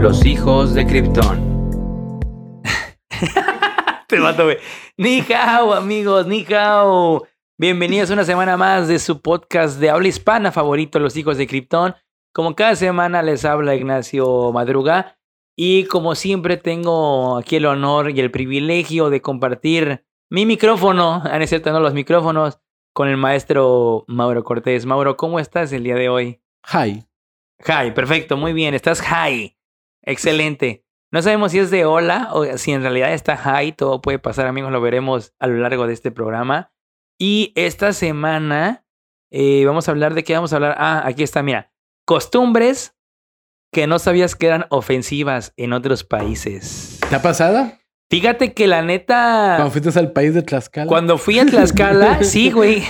[0.00, 1.80] Los hijos de Krypton.
[4.06, 4.58] Te mato, güey.
[4.96, 7.26] Ni hao, amigos, ni hao.
[7.58, 11.96] Bienvenidos una semana más de su podcast de habla hispana favorito, Los hijos de Krypton.
[12.32, 15.18] Como cada semana les habla Ignacio Madruga.
[15.56, 21.42] Y como siempre tengo aquí el honor y el privilegio de compartir mi micrófono, han
[21.64, 22.60] no los micrófonos,
[22.94, 24.86] con el maestro Mauro Cortés.
[24.86, 26.40] Mauro, ¿cómo estás el día de hoy?
[26.72, 27.04] Hi.
[27.66, 29.57] Hi, perfecto, muy bien, estás high.
[30.02, 30.84] Excelente.
[31.10, 34.46] No sabemos si es de hola o si en realidad está high, todo puede pasar,
[34.46, 36.72] amigos, lo veremos a lo largo de este programa.
[37.18, 38.84] Y esta semana
[39.30, 40.74] eh, vamos a hablar de qué vamos a hablar.
[40.78, 41.72] Ah, aquí está, mira.
[42.06, 42.94] Costumbres
[43.72, 47.00] que no sabías que eran ofensivas en otros países.
[47.08, 47.72] ¿Te ha pasado?
[48.10, 49.54] Fíjate que la neta.
[49.56, 50.86] Cuando fuiste al país de Tlaxcala.
[50.86, 52.82] Cuando fui a Tlaxcala, sí, güey.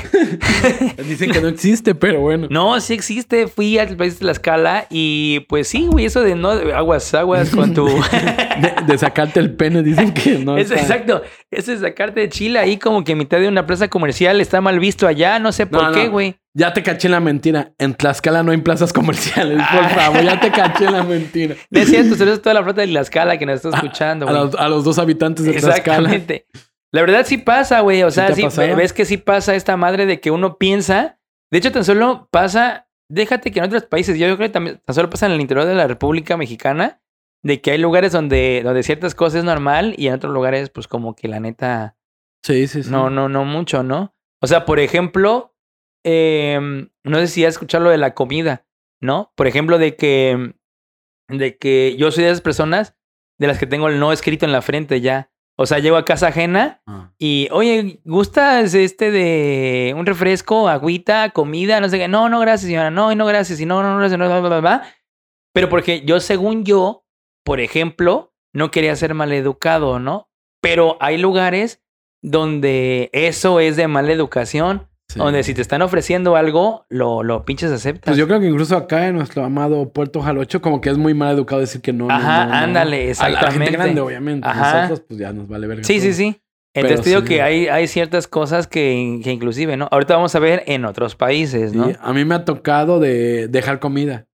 [1.09, 2.47] Dicen que no existe, pero bueno.
[2.51, 3.49] No, sí existe.
[3.49, 7.75] Fui al país de Tlaxcala y pues sí, güey, eso de no aguas, aguas con
[7.75, 7.87] tu.
[8.87, 10.57] de, sacarte el pene, dicen que no.
[10.57, 11.23] Es, Exacto.
[11.51, 14.61] Eso de sacarte de Chile ahí como que en mitad de una plaza comercial está
[14.61, 16.37] mal visto allá, no sé por qué, güey.
[16.59, 17.73] Ya te caché en la mentira.
[17.79, 19.63] En Tlaxcala no hay plazas comerciales.
[19.73, 21.55] Por favor, ya te caché en la mentira.
[21.71, 24.29] No es cierto, es toda la flota de Tlaxcala que nos está escuchando.
[24.29, 25.77] A, a, los, dos habitantes de Tlaxcala.
[25.77, 26.49] Exactamente.
[26.91, 28.03] La verdad sí pasa, güey.
[28.03, 28.45] O sea, sí,
[28.77, 31.21] ves que sí pasa esta madre de que uno piensa.
[31.53, 32.89] De hecho, tan solo pasa.
[33.09, 35.65] Déjate que en otros países, yo creo que también tan solo pasa en el interior
[35.65, 37.01] de la República Mexicana,
[37.45, 40.89] de que hay lugares donde, donde ciertas cosas es normal y en otros lugares, pues
[40.89, 41.97] como que la neta.
[42.43, 42.91] Sí, sí, sí.
[42.91, 44.13] No, no, no mucho, ¿no?
[44.43, 45.55] O sea, por ejemplo,
[46.05, 48.67] Em, no sé si has escuchado lo de la comida,
[49.01, 49.33] ¿no?
[49.35, 50.55] Por ejemplo, de que,
[51.29, 52.97] de que yo soy de esas personas
[53.39, 55.31] de las que tengo el no escrito en la frente ya.
[55.61, 57.13] O sea, llego a casa ajena ah.
[57.19, 61.81] y, oye, ¿gustas este de un refresco, agüita, comida?
[61.81, 62.07] No sé qué.
[62.07, 62.93] No, no, gracias, señora.
[62.93, 63.61] No, no, gracias.
[63.61, 64.19] Y no, no, no, gracias.
[64.19, 64.95] No, bla, bla, bla.
[65.53, 67.05] Pero porque yo, según yo,
[67.45, 70.31] por ejemplo, no quería ser maleducado, ¿no?
[70.61, 71.83] Pero hay lugares
[72.23, 77.71] donde eso es de mala educación donde si te están ofreciendo algo, lo, lo pinches
[77.71, 78.11] aceptas.
[78.11, 81.15] Pues yo creo que incluso acá en nuestro amado Puerto Jalocho, como que es muy
[81.15, 82.11] mal educado decir que no.
[82.11, 83.47] Ajá, ándale, exactamente.
[83.47, 84.47] A la gente grande, obviamente.
[84.47, 84.83] Ajá.
[84.83, 85.85] Nosotros, pues ya nos vale ver.
[85.85, 86.41] Sí, sí, sí.
[86.75, 89.89] Entonces te digo que hay, hay ciertas cosas que, que, inclusive, ¿no?
[89.91, 91.91] Ahorita vamos a ver en otros países, ¿no?
[92.01, 94.27] a mí me ha tocado de dejar comida.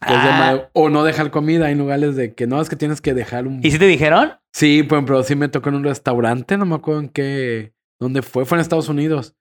[0.00, 0.68] Ah.
[0.74, 1.70] o no dejar comida.
[1.70, 3.60] en lugares de que no, es que tienes que dejar un...
[3.64, 4.32] ¿Y si te dijeron?
[4.52, 7.72] Sí, pues, pero sí me tocó en un restaurante, no me acuerdo en qué...
[8.00, 8.44] ¿Dónde fue?
[8.44, 9.34] Fue en Estados Unidos.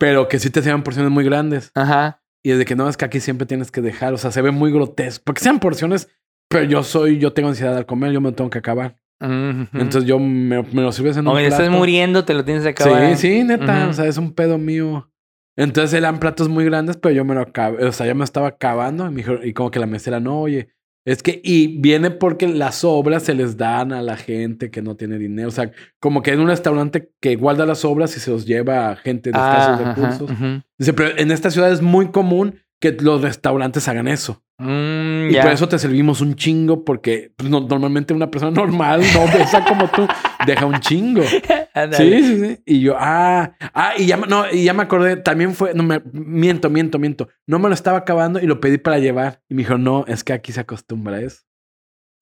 [0.00, 1.70] Pero que sí te hacían porciones muy grandes.
[1.74, 2.22] Ajá.
[2.42, 4.50] Y desde que no es que aquí siempre tienes que dejar, o sea, se ve
[4.50, 5.22] muy grotesco.
[5.26, 6.08] Porque sean porciones,
[6.48, 8.96] pero yo soy, yo tengo ansiedad al comer, yo me tengo que acabar.
[9.20, 11.46] Entonces yo me, lo sirves en un plato.
[11.46, 13.14] estás muriendo, te lo tienes que acabar.
[13.14, 13.88] Sí, sí, neta.
[13.88, 15.10] O sea, es un pedo mío.
[15.54, 17.84] Entonces eran platos muy grandes, pero yo me lo acabé.
[17.84, 19.06] O sea, ya me estaba acabando.
[19.06, 20.70] Y, me dijo, y como que la mesera, no, oye,
[21.04, 24.96] es que, y viene porque las obras se les dan a la gente que no
[24.96, 25.48] tiene dinero.
[25.48, 28.90] O sea, como que en un restaurante que guarda las obras y se los lleva
[28.90, 30.30] a gente de escasos ah, recursos.
[30.78, 34.42] Dice, pero en esta ciudad es muy común que los restaurantes hagan eso.
[34.60, 39.24] Mm, y por eso te servimos un chingo, porque pues, normalmente una persona normal, no
[39.26, 40.06] besa como tú,
[40.46, 41.22] deja un chingo.
[41.92, 42.62] sí, sí, sí.
[42.66, 46.02] Y yo, ah, ah, y ya, no, y ya me acordé, también fue, no me,
[46.12, 47.28] miento, miento, miento.
[47.46, 49.40] No me lo estaba acabando y lo pedí para llevar.
[49.48, 51.49] Y me dijo, no, es que aquí se acostumbra a eso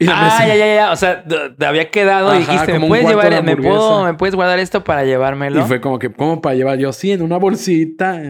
[0.07, 0.93] ah, ya, ya, ya.
[0.93, 4.59] O sea, te había quedado y dijiste, ¿me puedes llevar, me, puedo, me puedes guardar
[4.59, 5.61] esto para llevármelo?
[5.61, 6.79] Y fue como que, ¿cómo para llevar?
[6.79, 8.21] Yo, sí, en una bolsita,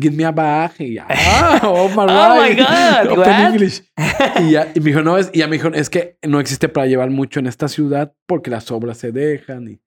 [0.00, 0.72] give me a bag.
[0.78, 3.82] Y ya, ah, oh my, oh my God, Open English.
[4.40, 6.68] Y, ya, y me dijo, no, es, y ya me dijo, es que no existe
[6.68, 9.68] para llevar mucho en esta ciudad porque las obras se dejan.
[9.68, 9.80] Y,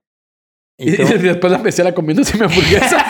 [0.78, 3.06] y, después la empecé a la comiendo sin mi hamburguesa.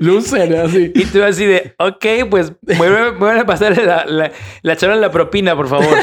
[0.00, 0.92] Lucer, así.
[0.94, 4.32] Y tú así de, ok, pues voy a pasar la, la,
[4.62, 5.96] la charla en la propina, por favor.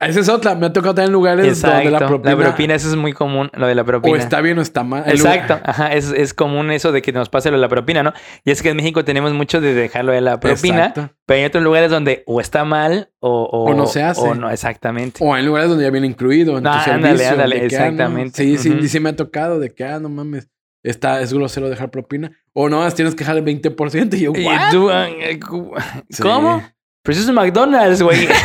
[0.00, 0.54] Esa es otra.
[0.54, 2.34] Me ha tocado tener lugares donde la propina...
[2.34, 4.14] La propina, eso es muy común, lo de la propina.
[4.14, 5.04] O está bien o está mal.
[5.06, 5.58] Exacto.
[5.64, 5.92] Ajá.
[5.92, 8.12] Es, es, común eso de que nos pase lo de la propina, ¿no?
[8.44, 10.92] Y es que en México tenemos mucho de dejarlo de la propina.
[11.26, 13.44] Pero hay otros lugares donde o está mal o...
[13.44, 14.20] O, no se hace.
[14.20, 15.24] O no, exactamente.
[15.24, 16.92] O hay lugares donde ya viene incluido en tu servicio.
[16.92, 18.42] Ándale, ándale, ah, exactamente.
[18.42, 20.48] Sí, sí, sí me ha tocado de que, ah, no mames
[20.84, 22.30] está, es grosero dejar propina.
[22.52, 24.14] O no, tienes que dejar el 20%.
[24.16, 24.92] Y yo, ¿What?
[24.92, 26.62] Ah, eh, ¿Cómo?
[27.02, 28.28] Pero eso es McDonald's, güey.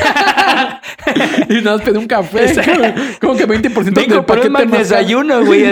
[1.50, 2.54] y nada más pedí un café.
[3.22, 5.63] Como que 20% del paquete un desayuno, güey.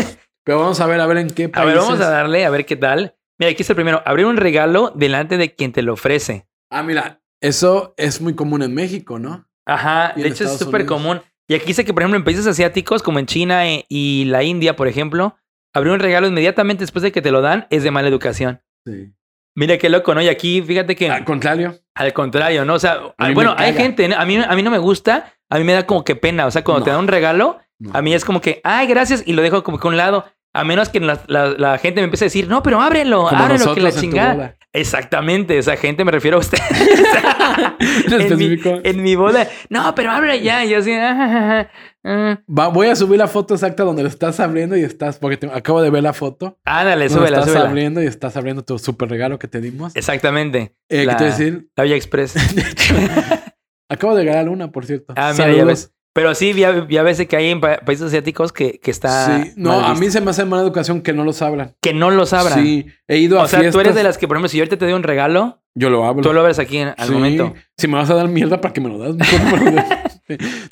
[0.44, 1.62] Pero vamos a ver, a ver en qué países.
[1.62, 3.16] A ver, vamos a darle, a ver qué tal.
[3.38, 4.02] Mira, aquí está el primero.
[4.06, 6.46] Abrir un regalo delante de quien te lo ofrece.
[6.70, 9.48] Ah, mira, eso es muy común en México, ¿no?
[9.66, 11.20] Ajá, de hecho es súper común.
[11.48, 14.42] Y aquí dice que, por ejemplo, en países asiáticos como en China eh, y la
[14.42, 15.36] India, por ejemplo,
[15.74, 18.62] abrir un regalo inmediatamente después de que te lo dan es de mala educación.
[18.84, 19.12] Sí.
[19.56, 20.22] Mira qué loco, ¿no?
[20.22, 21.74] Y aquí, fíjate que Al contrario.
[21.94, 22.74] al contrario, ¿no?
[22.74, 23.00] O sea,
[23.34, 24.16] bueno, hay gente, ¿no?
[24.16, 26.46] a mí, a mí no me gusta, a mí me da como que pena.
[26.46, 27.90] O sea, cuando te da un regalo, No.
[27.94, 30.24] a mí es como que, ay, gracias, y lo dejo como que a un lado.
[30.58, 33.42] A menos que la, la- la gente me empiece a decir, no, pero ábrelo, Como
[33.42, 34.56] ábrelo, que la chingada.
[34.72, 36.58] Exactamente, esa gente me refiero a usted.
[38.10, 40.64] En mi, en mi boda, no, pero ábrelo ya.
[40.64, 41.68] Y yo así, ah,
[42.04, 42.38] ah.
[42.48, 45.46] Va- voy a subir la foto exacta donde lo estás abriendo y estás, porque te-
[45.52, 46.58] acabo de ver la foto.
[46.64, 47.68] Ándale, súbela, estás súbela.
[47.68, 49.94] abriendo y estás abriendo tu super regalo que te dimos.
[49.96, 50.74] Exactamente.
[50.88, 51.68] Eh, la, ¿Qué te voy a decir?
[51.76, 52.34] la Villa Express.
[53.88, 55.14] Acabo de regalar una, por cierto.
[55.16, 55.66] Ah, mira, ya Saludos.
[55.66, 55.92] ves.
[56.16, 59.42] Pero sí, ya, ya ves que hay en pa- países asiáticos que, que está.
[59.44, 61.74] Sí, no, a mí se me hace mala educación que no los abran.
[61.80, 62.58] Que no los abran.
[62.60, 63.74] Sí, he ido a O sea, fiestas.
[63.74, 65.90] tú eres de las que, por ejemplo, si yo ahorita te doy un regalo, Yo
[65.90, 66.22] lo abro.
[66.22, 67.12] tú lo abres aquí en- al Sí.
[67.12, 67.52] momento.
[67.76, 69.16] Si me vas a dar mierda, ¿para que me lo das?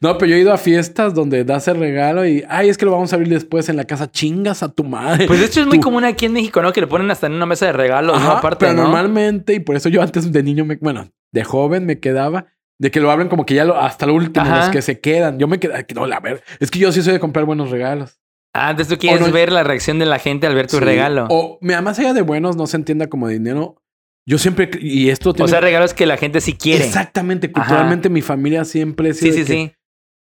[0.01, 2.85] No, pero yo he ido a fiestas donde das el regalo y, ay, es que
[2.85, 4.11] lo vamos a abrir después en la casa.
[4.11, 5.27] Chingas a tu madre.
[5.29, 6.73] Pues de hecho es muy Tú- común aquí en México, ¿no?
[6.73, 8.31] Que le ponen hasta en una mesa de regalos, ¿no?
[8.33, 8.83] Aparte, pero ¿no?
[8.83, 12.47] normalmente, y por eso yo antes de niño, me, bueno, de joven me quedaba
[12.79, 14.59] de que lo abren como que ya lo, hasta lo último, Ajá.
[14.59, 15.39] los que se quedan.
[15.39, 18.21] Yo me quedaba, no, a ver, es que yo sí soy de comprar buenos regalos.
[18.53, 20.79] Ah, entonces tú quieres O no- ver la reacción de la gente al ver tu
[20.79, 20.85] Sí.
[20.85, 21.27] regalo.
[21.31, 23.81] O, O, más allá de buenos, no se entienda como dinero.
[24.27, 25.51] Yo siempre, y esto tiene...
[25.51, 26.85] sea, regalos que la gente sí quiere.
[26.87, 29.13] Exactamente, culturalmente mi familia siempre...
[29.13, 29.73] Sí, sí, que, sí.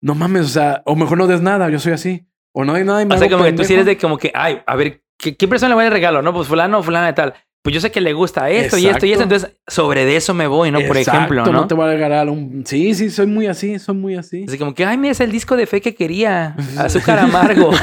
[0.02, 2.26] No mames, o sea, o mejor no des nada, yo soy así.
[2.54, 4.18] O no hay nada y me O sea, como que tú sí eres de como
[4.18, 6.22] que, ay, a ver, ¿qué, qué persona le voy a dar regalo?
[6.22, 7.34] No, pues fulano o fulana de tal.
[7.70, 9.22] Pues yo sé que le gusta esto y esto y esto.
[9.22, 10.80] Entonces, sobre de eso me voy, ¿no?
[10.80, 11.52] Por Exacto, ejemplo, ¿no?
[11.52, 12.64] no te voy a regalar un...
[12.66, 14.46] Sí, sí, soy muy así, soy muy así.
[14.48, 16.56] Así como que, ay, mira, es el disco de fe que quería.
[16.78, 17.70] Azúcar amargo.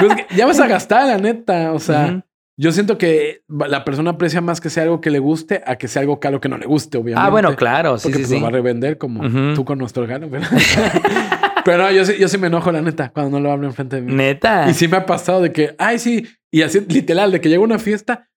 [0.00, 1.72] Pues es que ya vas a gastar, la neta.
[1.74, 2.24] O sea,
[2.56, 5.88] yo siento que la persona aprecia más que sea algo que le guste a que
[5.88, 7.26] sea algo caro que no le guste, obviamente.
[7.26, 8.34] Ah, bueno, claro, sí, Porque sí, pues, sí.
[8.36, 10.28] lo va a revender como tú con nuestro ¿verdad?
[11.66, 13.96] Pero no, yo sí, yo sí me enojo, la neta, cuando no lo hablo enfrente
[13.96, 14.14] de mí.
[14.14, 14.70] Neta.
[14.70, 17.62] Y sí me ha pasado de que, ay, sí, y así literal, de que llega
[17.62, 18.29] una fiesta,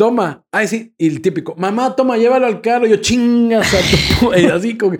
[0.00, 3.78] toma, ay, sí, y el típico, mamá, toma, llévalo al carro, y yo chingas a
[4.18, 4.32] tu.
[4.38, 4.98] y así como que,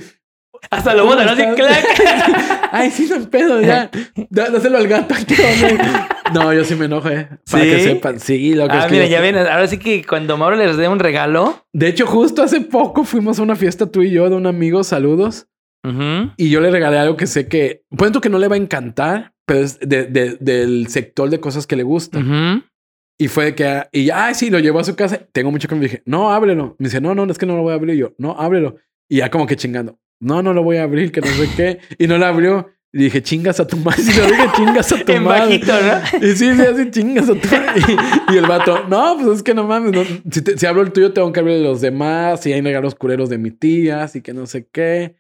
[0.71, 1.27] Hasta lo botan.
[1.27, 2.69] Así, ¿Cómo clac.
[2.73, 3.91] ay, sí, no hay pedo, ya,
[4.29, 5.15] Dá- dáselo al gato.
[6.35, 7.29] no, yo sí me enojo, eh.
[7.51, 7.71] Para ¿Sí?
[7.71, 9.37] que sepan, sí, lo que Ah, es mira, ya ven.
[9.39, 11.65] Ahora sí que cuando Mauro les dé un regalo.
[11.73, 14.85] De hecho, justo hace poco fuimos a una fiesta tú y yo de un amigo,
[14.85, 15.47] saludos.
[16.37, 19.33] Y yo le regalé algo que sé que, cuento que no le va a encantar,
[19.47, 22.23] pero es de- de- del sector de cosas que le gustan.
[22.31, 22.63] ujú.
[23.21, 25.21] Y fue de que, y ya, ay, sí, lo llevó a su casa.
[25.33, 26.75] Tengo mucho que me dije, no, ábrelo.
[26.79, 27.95] Me dice, no, no, es que no lo voy a abrir.
[27.95, 28.77] Y yo, no, ábrelo.
[29.11, 31.79] Y ya como que chingando, no, no lo voy a abrir, que no sé qué.
[31.99, 32.71] Y no lo abrió.
[32.93, 34.03] Y dije, chingas a tu madre.
[34.09, 35.41] Y le dije, chingas a tu En madre.
[35.59, 36.27] bajito, ¿no?
[36.27, 37.83] Y sí, sí, así chingas a tu madre.
[38.31, 39.93] Y, y el vato, no, pues es que no mames.
[39.93, 42.47] no, si, te- si abro el tuyo, tengo que abrir los demás.
[42.47, 45.17] Y hay regalos culeros de mi tía, así que no sé qué.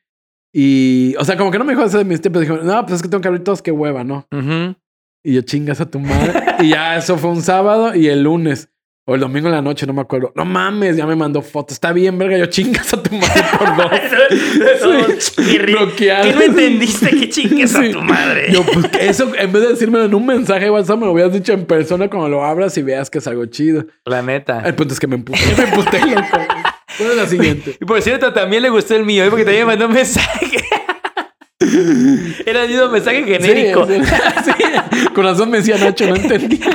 [0.53, 2.97] Y, o sea, como que no me dijo eso de mis pero dijo, no, pues
[2.97, 4.27] es que tengo que abrir todos, qué hueva, ¿no?
[4.33, 4.75] Ujú.
[5.23, 6.41] Y yo chingas a tu madre.
[6.61, 8.69] y ya eso fue un sábado y el lunes.
[9.07, 10.31] O el domingo en la noche, no me acuerdo.
[10.37, 11.73] No mames, ya me mandó fotos.
[11.75, 12.39] Está bien, verga.
[12.39, 15.31] Yo chingas a tu madre por dos.
[15.37, 16.25] Qué ri- bloqueado.
[16.29, 17.89] ¿Qué no entendiste que chingues Sí.
[17.89, 18.53] a tu madre?
[18.53, 21.33] Yo, pues eso, en vez de decírmelo en un mensaje de WhatsApp, me lo hubieras
[21.33, 23.87] dicho en persona cuando lo abras y veas que es algo chido.
[24.05, 24.61] La neta.
[24.65, 25.41] El punto es que me emputé.
[25.57, 26.39] Me emputé, loco.
[26.99, 27.77] ¿Cuál es la siguiente?
[27.81, 29.31] Y por cierto, también le gustó el mío, ¿eh?
[29.31, 30.47] porque también me mandó un mensaje.
[32.47, 33.87] Era el mismo mensaje genérico.
[33.87, 34.53] Sí, sí,
[34.93, 35.07] sí.
[35.15, 36.61] Con razón me decía Nacho, no entendí.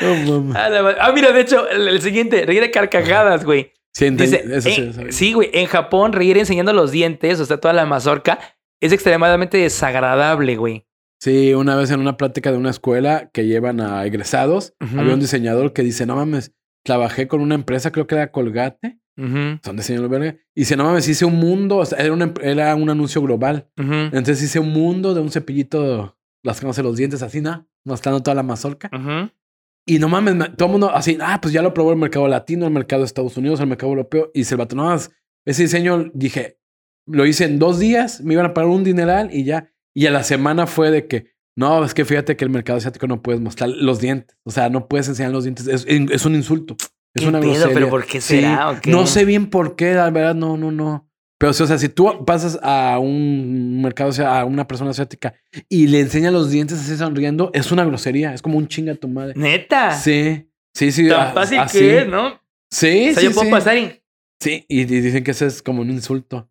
[0.00, 0.56] Mames.
[0.56, 3.72] Ah, ah, mira, de hecho, el, el siguiente, reír de carcajadas, güey.
[3.94, 4.10] Sí.
[4.10, 7.72] Dice, Eso sí, eh, sí, güey, en Japón reír enseñando los dientes, o sea, toda
[7.72, 8.38] la mazorca,
[8.82, 10.86] es extremadamente desagradable, güey.
[11.18, 15.20] Sí, una vez en una plática de una escuela que llevan a egresados, había un
[15.20, 16.52] diseñador que dice, no mames,
[16.84, 20.84] trabajé con una empresa, creo que era Colgate, Ujú, son diseñadores verga, y dice, no
[20.84, 23.68] mames, hice un mundo, o sea, era, una era un anuncio global.
[23.78, 27.66] ujú, Entonces hice un mundo de un cepillito, las sé, los dientes así, ¿no?
[27.84, 28.90] Mostrando toda la mazorca.
[28.92, 29.30] ujú.
[29.88, 32.26] Y no mames, me- todo el mundo así, ah, pues ya lo probó el mercado
[32.26, 34.30] latino, el mercado de Estados Unidos, el mercado europeo.
[34.34, 35.10] Y se el vato, no, es-
[35.44, 36.58] ese diseño, dije,
[37.06, 39.72] lo hice en dos días, me iban a pagar un dineral y ya.
[39.94, 43.06] Y a la semana fue de que, no, es que fíjate que el mercado asiático
[43.06, 44.36] no puedes mostrar los dientes.
[44.42, 45.68] O sea, no puedes enseñar los dientes.
[45.68, 46.76] Es, es un insulto.
[47.16, 47.50] Es ¿Qué una pedo?
[47.52, 47.74] grosería.
[47.74, 48.90] ¿Pero por qué Sí, será o qué?
[48.90, 51.08] No sé bien por qué, la verdad, no, no, no.
[51.38, 54.90] Pero, sí, o sea, si tú pasas a un mercado, o sea, a una persona
[54.92, 55.34] asiática
[55.68, 58.32] y le enseñas los dientes así sonriendo, es una grosería.
[58.32, 59.34] Es como un chinga a tu madre.
[59.36, 59.92] Neta.
[59.92, 61.08] Sí, sí, sí.
[61.08, 61.78] Tan a- fácil así.
[61.78, 62.40] que es, ¿no?
[62.70, 63.50] Sí, O sea, sí, yo puedo sí.
[63.50, 64.02] pasar y...
[64.40, 66.50] Sí, y, y dicen que ese es como un insulto.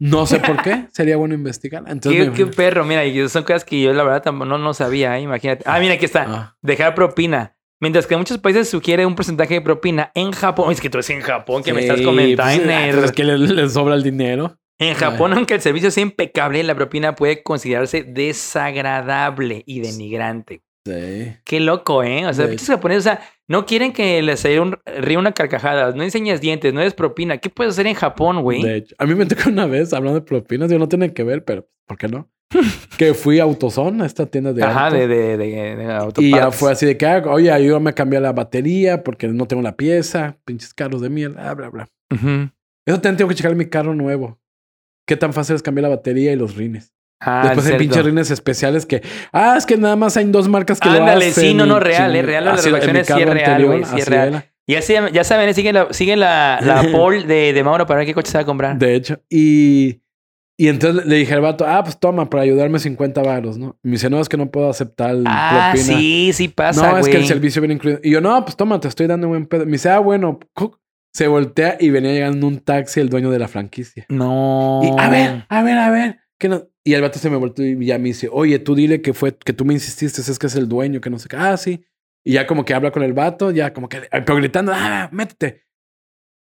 [0.00, 0.86] No sé por qué.
[0.92, 1.84] Sería bueno investigar.
[1.88, 5.16] Entonces, Qué, qué perro, mira, son cosas que yo la verdad tampoco no, no sabía,
[5.18, 5.22] ¿eh?
[5.22, 5.64] imagínate.
[5.66, 6.24] Ah, mira, aquí está.
[6.28, 6.56] Ah.
[6.62, 7.56] Dejar propina.
[7.82, 10.98] Mientras que en muchos países sugiere un porcentaje de propina, en Japón, es que tú
[10.98, 12.62] es en Japón que me estás Sí, comentando.
[12.64, 14.56] pues, ah, pues es que le, le sobra el dinero.
[14.78, 20.62] En Japón, aunque el servicio sea impecable, la propina puede considerarse desagradable y denigrante.
[20.86, 21.32] Sí.
[21.44, 22.26] Qué loco, ¿eh?
[22.26, 25.92] O sea, De pinches japoneses, o sea, no quieren que les un, ríe una carcajada,
[25.92, 27.38] no enseñas dientes, no des propina.
[27.38, 28.62] ¿Qué puedes hacer en Japón, güey?
[28.62, 31.22] De hecho, a mí me tocó una vez hablando de propinas, yo no tiene que
[31.22, 32.30] ver, pero ¿por qué no?
[32.98, 36.30] que fui a AutoZone, a esta tienda de Ajá, autos, de, de, de, de Y
[36.30, 39.62] ya fue así de que, ah, oye, ayúdame a cambiar la batería porque no tengo
[39.62, 42.52] la pieza, pinches carros de mierda, bla, bla, bla.
[42.86, 44.38] Eso también tengo que checar mi carro nuevo.
[45.06, 46.92] ¿Qué tan fácil es cambiar la batería y los rines?
[47.20, 49.00] Ah, Después hay pinches rines especiales que,
[49.32, 51.44] ah, es que nada más hay dos marcas que lo Ándale, hacen.
[51.44, 52.72] sí, no, no, y real, eh, real, las sí es
[53.28, 54.28] real, güey, sí es así real.
[54.28, 54.52] era.
[55.12, 58.30] Ya, saben, siguen la, siguen la, la poll de, de Mauro para ver qué coche
[58.30, 58.76] se va a comprar.
[58.76, 60.01] De hecho, y,
[60.62, 63.76] y entonces le dije al vato, ah, pues toma, para ayudarme 50 varos, ¿no?
[63.82, 65.98] Y me dice, no, es que no puedo aceptar el ah, propina.
[65.98, 67.98] sí, sí pasa, no, es que el servicio viene incluido.
[68.04, 69.64] Y yo, no, pues toma, te estoy dando buen pedo.
[69.66, 70.38] Me dice, ah, bueno,
[71.12, 74.06] se voltea y venía llegando un taxi el dueño de la franquicia.
[74.08, 74.82] No.
[74.84, 76.20] Y a ver, a ver, a ver.
[76.38, 76.68] Que no?
[76.84, 79.36] Y el vato se me volteó y ya me dice, oye, tú dile que fue,
[79.36, 81.38] que tú me insististe, es que es el dueño, que no sé qué.
[81.38, 81.84] Ah, sí.
[82.24, 85.64] Y ya como que habla con el vato, ya como que, pero gritando, ah, métete.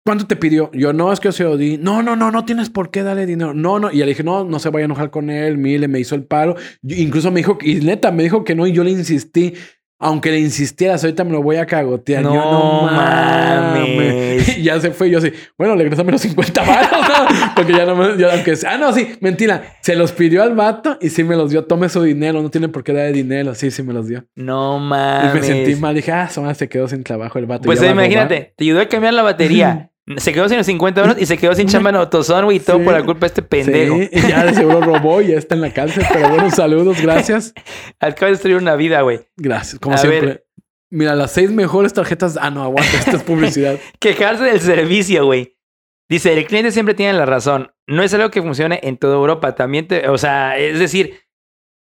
[0.04, 0.70] ¿Cuánto te pidió?
[0.72, 1.78] Yo, no, es que yo se lo di.
[1.78, 3.54] No, no, no, no tienes por qué darle dinero.
[3.54, 3.90] No, no.
[3.92, 5.58] Y le dije, no, no se vaya a enojar con él.
[5.58, 6.56] Mire, me hizo el paro.
[6.82, 9.54] Yo- incluso me dijo, y neta, me dijo que no, y yo le insistí.
[10.04, 12.24] Aunque le insistieras, ahorita me lo voy a cagotear.
[12.24, 13.88] No yo, no mames.
[13.96, 14.58] mames.
[14.58, 15.08] Y ya se fue.
[15.08, 17.52] Yo así, bueno, le regresame los 50 baros, ¿no?
[17.54, 19.76] Porque ya no me, ya aunque sea- Ah, no, sí, mentira.
[19.82, 21.66] Se los pidió al vato y sí me los dio.
[21.66, 23.54] Tome su dinero, no tiene por qué darle dinero.
[23.54, 24.24] Sí, sí me los dio.
[24.34, 25.34] No Y mames.
[25.34, 25.94] me sentí mal.
[25.94, 27.62] Dije, ah, Soma se quedó sin trabajo el vato.
[27.66, 29.90] Pues imagínate, te ayudó a cambiar la batería.
[30.16, 32.60] Se quedó sin los 50 euros y se quedó sin chamba en AutoZone, güey, y
[32.60, 32.84] todo Sí.
[32.84, 33.96] por la culpa de este pendejo.
[33.96, 36.04] Sí, ya de seguro robó y ya está en la cárcel.
[36.12, 37.54] Pero bueno, saludos, gracias.
[38.00, 39.20] Acaba de destruir una vida, güey.
[39.36, 40.20] Gracias, como A siempre.
[40.20, 40.46] ver.
[40.90, 42.36] Mira, las seis mejores tarjetas.
[42.40, 43.78] Ah, no, aguanta, esta es publicidad.
[44.00, 45.56] Quejarse del servicio, güey.
[46.10, 47.72] Dice, el cliente siempre tiene la razón.
[47.86, 49.54] No es algo que funcione en toda Europa.
[49.54, 51.20] También te, o sea, es decir,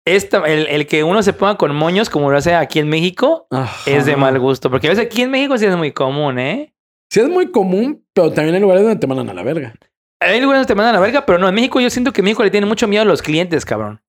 [0.04, 3.46] esta, el, el que uno se ponga con moños como lo hace aquí en México
[3.50, 3.90] Ajá.
[3.90, 4.70] es de mal gusto.
[4.70, 6.74] Porque a veces aquí en México sí es muy común, ¿eh?
[7.10, 9.74] Sí, es muy común, pero también hay lugares donde te mandan a la verga.
[10.20, 12.20] Hay lugares donde te mandan a la verga, pero no, en México yo siento que
[12.20, 14.02] en México le tienen mucho miedo a los clientes, cabrón.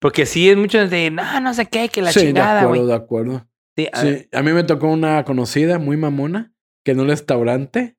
[0.00, 2.80] Porque sí es mucho de, no, no sé qué, que la sí, chingada, de güey.
[2.80, 3.48] acuerdo, de acuerdo.
[3.76, 6.52] Sí, a- Sí, a mí me tocó una conocida muy mamona
[6.84, 7.96] que en un restaurante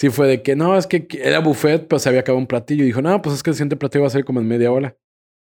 [0.00, 2.82] sí fue de que no, es que era buffet, pero se había acabado un platillo.
[2.82, 4.72] Y dijo, no, pues es que el siguiente platillo va a ser como en media
[4.72, 4.96] hora.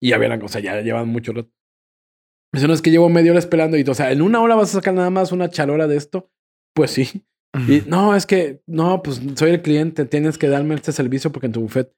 [0.02, 1.50] Y ya vieron, o sea, ya llevan mucho rato.
[2.54, 3.78] Dice, no, es que llevo media hora esperando.
[3.78, 6.30] Y, o sea, en una hora vas a sacar nada más una chalora de esto.
[6.74, 7.26] Pues sí.
[7.68, 11.48] Y no, es que, no, pues soy el cliente, tienes que darme este servicio porque
[11.48, 11.92] en tu buffet.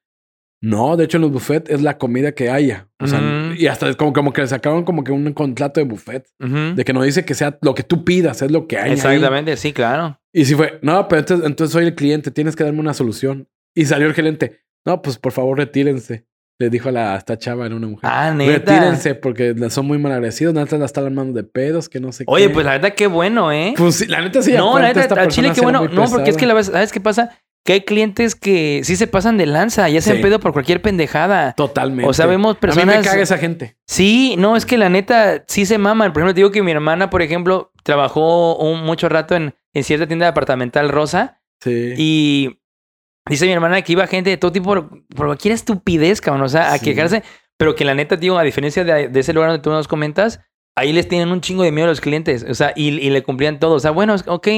[0.62, 2.88] No, de hecho en los buffets es la comida que haya.
[3.00, 5.86] O sea, y hasta es como, como que le sacaron como que un contrato de
[5.86, 6.26] buffet.
[6.38, 8.90] De que no dice que sea lo que tú pidas, es lo que hay.
[8.90, 8.92] ahí.
[8.92, 10.20] Exactamente, sí, claro.
[10.32, 13.48] Y si fue, no, pero entonces, entonces soy el cliente, tienes que darme una solución.
[13.74, 16.26] Y salió el gerente, no, pues por favor retírense.
[16.62, 18.08] Le dijo a, la, a esta chava, era una mujer.
[18.08, 18.72] Ah, neta.
[18.72, 22.22] Retírense porque son muy mal agradecidos, neta la están armando de pedos, que no sé
[22.28, 22.54] Oye, qué.
[22.54, 23.74] pues la verdad, qué bueno, ¿eh?
[23.76, 24.52] Pues sí, la neta sí.
[24.52, 25.88] no, la aparte, esta neta, al chile, qué bueno.
[25.88, 27.30] No, porque es que la vez, ¿sabes qué pasa?
[27.64, 30.22] Que hay clientes que sí se pasan de lanza, ya se Sí.
[30.22, 31.52] pedo por cualquier pendejada.
[31.54, 32.08] Totalmente.
[32.08, 32.98] O sea, vemos A mí personas.
[32.98, 33.76] me caga esa gente.
[33.86, 36.12] Sí, no, es que la neta sí se maman.
[36.12, 39.84] Por ejemplo, te digo que mi hermana, por ejemplo, trabajó un, mucho rato en, en
[39.84, 41.94] cierta tienda departamental rosa Sí.
[41.96, 42.58] y
[43.28, 46.48] dice mi hermana que iba gente de todo tipo por, por cualquier estupidez, cabrón, o
[46.48, 46.84] sea, a Sí.
[46.86, 47.22] quejarse.
[47.58, 50.40] Pero que la neta, tío, a diferencia de, de ese lugar donde tú nos comentas,
[50.76, 53.22] ahí les tienen un chingo de miedo a los clientes, o sea, y, y le
[53.22, 53.74] cumplían todo.
[53.74, 54.48] O sea, bueno, ok,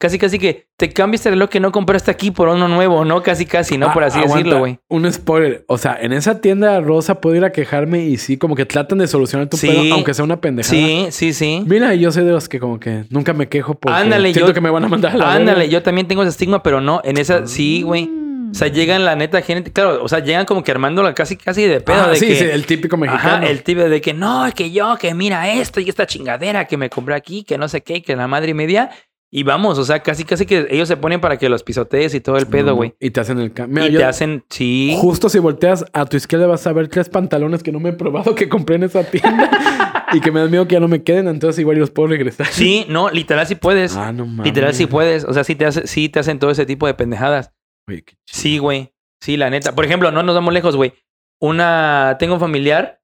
[0.00, 3.22] casi casi que te cambias el reloj que no compraste aquí por uno nuevo, ¿no?
[3.22, 3.92] Casi casi, ¿no?
[3.92, 4.78] Por Ah, así aguanta, decirlo, güey.
[4.88, 5.62] Un spoiler.
[5.68, 8.96] O sea, en esa tienda rosa puedo ir a quejarme y sí, como que tratan
[8.98, 9.66] de solucionar tu Sí.
[9.68, 10.74] pedo, aunque sea una pendejada.
[10.74, 11.62] Sí, sí, sí.
[11.66, 14.54] Mira, yo soy de los que como que nunca me quejo porque Ándale, siento yo-
[14.54, 15.70] que me van a mandar a la Ándale, verga.
[15.72, 18.08] yo también tengo ese estigma, pero no, en esa, sí, güey.
[18.50, 21.66] O sea, llegan la neta gente, claro, o sea, llegan como que armándola casi, casi
[21.66, 22.02] de pedo.
[22.06, 23.34] Ah, de sí, que, sí, el típico mexicano.
[23.36, 26.64] Ajá, el tipo de que no, es que yo, que mira esto y esta chingadera
[26.64, 28.90] que me compré aquí, que no sé qué, que la madre y media.
[29.32, 32.20] Y vamos, o sea, casi, casi que ellos se ponen para que los pisotees y
[32.20, 32.96] todo el pedo, güey.
[32.98, 33.86] Y te hacen el cambio.
[33.86, 34.96] Y te hacen, sí.
[34.98, 37.92] Justo si volteas a tu izquierda vas a ver tres pantalones que no me he
[37.92, 41.04] probado que compré en esa tienda y que me da miedo que ya no me
[41.04, 42.48] queden, entonces igual los puedo regresar.
[42.48, 43.96] Sí, no, literal sí puedes.
[43.96, 44.46] Ah, no mames.
[44.46, 45.22] literal sí puedes.
[45.22, 47.52] O sea, sí te, hace, sí te hacen todo ese tipo de pendejadas.
[47.86, 48.40] Oye, qué chido.
[48.40, 48.92] Sí, güey.
[49.20, 49.76] Sí, la neta.
[49.76, 50.92] Por ejemplo, no nos vamos lejos, güey.
[51.38, 52.16] Una.
[52.18, 53.00] Tengo un familiar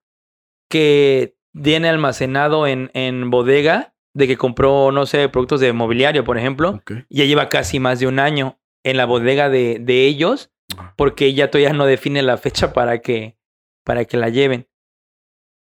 [0.69, 6.39] que tiene almacenado en, en bodega de que compró, no sé, productos de mobiliario, por
[6.39, 6.83] ejemplo.
[7.09, 10.95] Ya lleva casi más de un año en la bodega de, de ellos Ah.
[10.97, 13.37] porque ella todavía no define la fecha para que,
[13.85, 14.67] para que la lleven.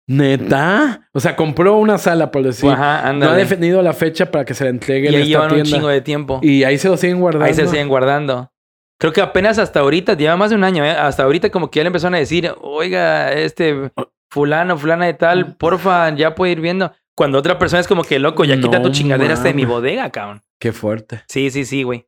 [0.07, 1.09] ¿Neta?
[1.13, 2.71] O sea, compró una sala, por decir.
[2.71, 5.63] Ajá, no ha definido la fecha para que se la entregue y ahí llevan un
[5.63, 6.41] chingo de tiempo.
[6.43, 7.47] Y ahí se lo siguen guardando.
[7.47, 8.53] Ahí se siguen guardando.
[8.99, 10.91] Creo que apenas hasta ahorita, lleva más de un año, ¿eh?
[10.91, 13.93] Hasta ahorita como que ya le empezaron a decir, oiga, este
[14.31, 16.93] fulano, fulana de tal, porfa, ya puede ir viendo.
[17.17, 20.11] Cuando otra persona es como que, loco, ya quita tu chingadera hasta de mi bodega,
[20.11, 20.43] cabrón.
[20.59, 21.23] Qué fuerte.
[21.29, 22.07] Sí, sí, sí, güey.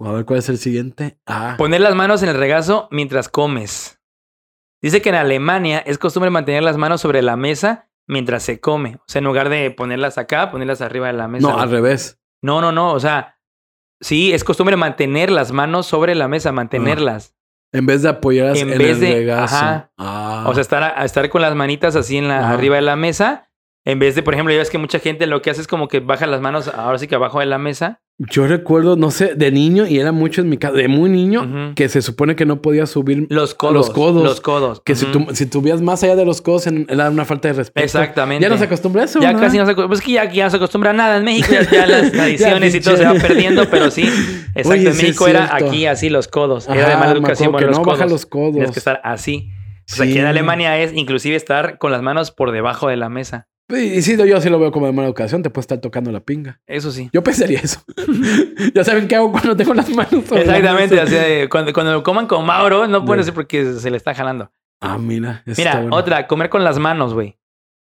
[0.00, 1.18] A ver cuál es el siguiente.
[1.26, 1.54] Ah.
[1.58, 4.00] Poner las manos en el regazo mientras comes.
[4.82, 8.96] Dice que en Alemania es costumbre mantener las manos sobre la mesa mientras se come.
[8.96, 11.46] O sea, en lugar de ponerlas acá, ponerlas arriba de la mesa.
[11.46, 11.62] No, güey.
[11.64, 12.18] al revés.
[12.42, 12.92] no, no, no.
[12.92, 13.38] O sea,
[14.00, 17.36] sí, es costumbre mantener las manos sobre la mesa, mantenerlas.
[17.72, 19.54] En vez de apoyarlas En en, vez el de- regazo.
[19.54, 19.92] ajá.
[19.98, 20.44] Ah.
[20.48, 22.54] O sea, estar, a- estar con las manitas así en la, Ajá.
[22.54, 23.49] arriba de la mesa.
[23.90, 25.88] En vez de, por ejemplo, ya ves que mucha gente lo que hace es como
[25.88, 28.00] que baja las manos ahora sí que abajo de la mesa.
[28.18, 31.72] Yo recuerdo, no sé, de niño, y era mucho en mi casa, de muy niño,
[31.74, 33.26] que se supone que no podía subir.
[33.30, 33.74] Los codos.
[33.74, 34.22] Los codos.
[34.22, 34.82] Los codos.
[34.84, 37.82] Que si, tú, si subías más allá de los codos, era una falta de respeto.
[37.82, 38.42] Exactamente.
[38.42, 39.20] Ya no se acostumbra a eso.
[39.20, 39.40] Ya ¿no?
[39.40, 39.88] casi no se acostumbra.
[39.88, 41.48] Pues es que ya, ya no se acostumbra a nada en México.
[41.50, 44.02] Ya, ya las tradiciones y todo se va perdiendo, pero sí.
[44.54, 44.68] Exacto.
[44.68, 46.68] Oye, en México era aquí así los codos.
[46.68, 47.98] Ajá, era de mala educación que los no, codos.
[48.00, 48.52] baja los codos.
[48.52, 49.50] Tienes que estar así.
[49.88, 50.18] Pues aquí Sí.
[50.18, 53.48] en Alemania es inclusive estar con las manos por debajo de la mesa.
[53.78, 56.20] Y sí, yo sí lo veo como de mala educación, te puede estar tocando la
[56.20, 56.60] pinga.
[56.66, 57.08] Eso sí.
[57.12, 57.80] Yo pensaría eso.
[58.74, 60.94] ya saben qué hago cuando tengo las manos la Exactamente.
[60.96, 61.02] mesa.
[61.02, 64.50] así cuando, cuando lo coman con Mauro, no pueden decir porque se le está jalando.
[64.80, 65.42] Ah, mira.
[65.58, 65.96] Mira, bueno.
[65.96, 67.36] otra, comer con las manos, güey.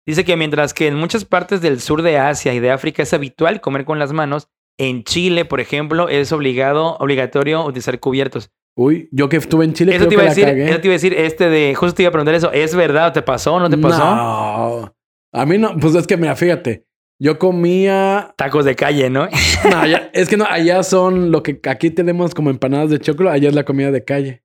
[0.06, 3.12] Dice que mientras que en muchas partes del sur de Asia y de África es
[3.12, 8.50] habitual comer con las manos, en Chile, por ejemplo, es obligado, obligatorio utilizar cubiertos.
[8.76, 10.70] Uy, yo que estuve en Chile, Eso creo te iba que a la decir, cagué.
[10.70, 13.12] eso te iba a decir, este de, justo te iba a preguntar eso, ¿es verdad?
[13.12, 14.04] ¿Te pasó o no te pasó?
[14.04, 14.94] No.
[15.32, 16.84] A mí no, pues es que mira, fíjate.
[17.20, 18.32] Yo comía.
[18.36, 19.28] Tacos de calle, ¿no?
[19.70, 23.30] No, allá- es que no, allá son lo que aquí tenemos como empanadas de choclo,
[23.30, 24.42] allá es la comida de calle.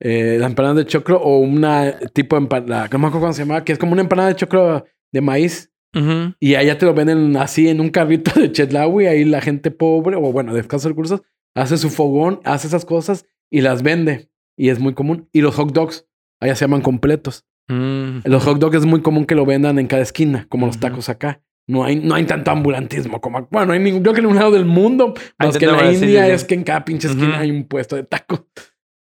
[0.00, 3.42] Eh, la empanada de choclo o una tipo de empanada, no me acuerdo cómo se
[3.42, 5.70] llama, que es como una empanada de choclo de maíz.
[6.40, 9.06] Y allá te lo venden así en un carrito de Chetlawi.
[9.06, 11.20] Ahí la gente pobre, o bueno, de escasos recursos,
[11.54, 14.30] hace su fogón, hace esas cosas y las vende.
[14.56, 15.28] Y es muy común.
[15.32, 16.06] Y los hot dogs,
[16.40, 17.44] allá se llaman completos.
[17.68, 18.20] Mm.
[18.24, 21.08] Los hot dogs es muy común que lo vendan en cada esquina, como los tacos
[21.08, 21.40] acá.
[21.68, 23.46] No hay, no hay tanto ambulantismo como.
[23.50, 24.02] Bueno, no hay ningún.
[24.02, 26.34] Creo que en ningún lado del mundo, más que en la India, sí, sí.
[26.34, 28.42] es que en cada pinche esquina hay un puesto de tacos.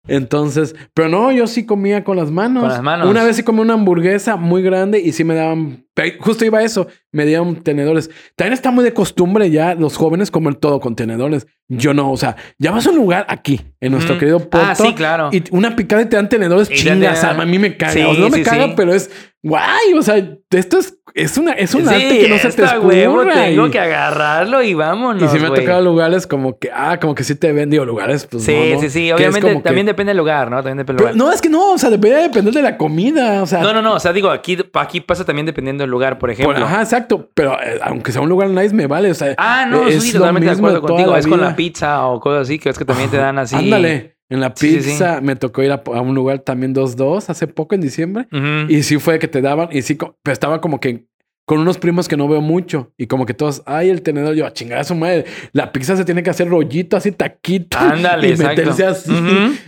[0.08, 2.64] Entonces, pero no, yo sí comía con las manos.
[2.64, 3.10] Con las manos.
[3.10, 5.86] Una vez sí comí una hamburguesa muy grande y sí me daban.
[6.20, 8.10] Justo iba a eso, me dieron tenedores.
[8.36, 11.48] También está muy de costumbre ya los jóvenes comer todo con tenedores.
[11.70, 14.60] Yo no, o sea, ya vas a un lugar aquí, en nuestro querido Porto.
[14.70, 15.30] Ah, sí, claro.
[15.32, 17.22] Y una picada y te dan tenedores Y te chingas.
[17.22, 17.94] dan- A mí me caga.
[17.94, 19.10] Sí, o sea, no me caga, pero es
[19.42, 19.94] guay.
[19.98, 20.18] O sea,
[20.52, 23.72] esto es, es, una, es un Sí, arte que no se te huevo, tengo y,
[23.72, 25.62] que agarrarlo y vámonos, y sí me ha güey.
[25.62, 28.76] tocado lugares como que, ah, como que sí te ven, digo, lugares, pues Sí, no,
[28.76, 28.82] ¿no?
[28.82, 29.12] sí, sí.
[29.12, 30.58] Obviamente que- también depende del lugar, ¿no?
[30.58, 31.28] También depende del Pero lugar.
[31.30, 33.44] no, es que no, o sea, debería depender de la comida.
[33.44, 33.94] O sea, No, no, no.
[33.94, 36.54] O sea, digo, aquí, aquí pasa también dependiendo del lugar, por ejemplo.
[36.56, 37.30] por- ajá, exacto.
[37.34, 39.12] Pero eh, aunque sea un lugar nice, me vale.
[39.12, 41.16] O sea, Ah, no, es sí, totalmente de acuerdo contigo.
[41.16, 43.56] Es con la pizza o cosas así, que es que también te dan así.
[43.56, 44.13] Ándale.
[44.30, 44.90] En la Sí, sí, sí.
[44.92, 48.28] pizza me tocó ir a, a un lugar también 2-2 hace poco en diciembre.
[48.70, 51.06] Y sí fue que te daban, y sí, pero estaba como que
[51.46, 52.94] con unos primos que no veo mucho.
[52.98, 55.26] Y como que todos, ay, el tenedor, yo, a chingar a su madre.
[55.52, 57.78] La pizza se tiene que hacer rollito, así taquito.
[57.78, 58.62] Ándale, y exacto.
[58.62, 59.12] meterse así.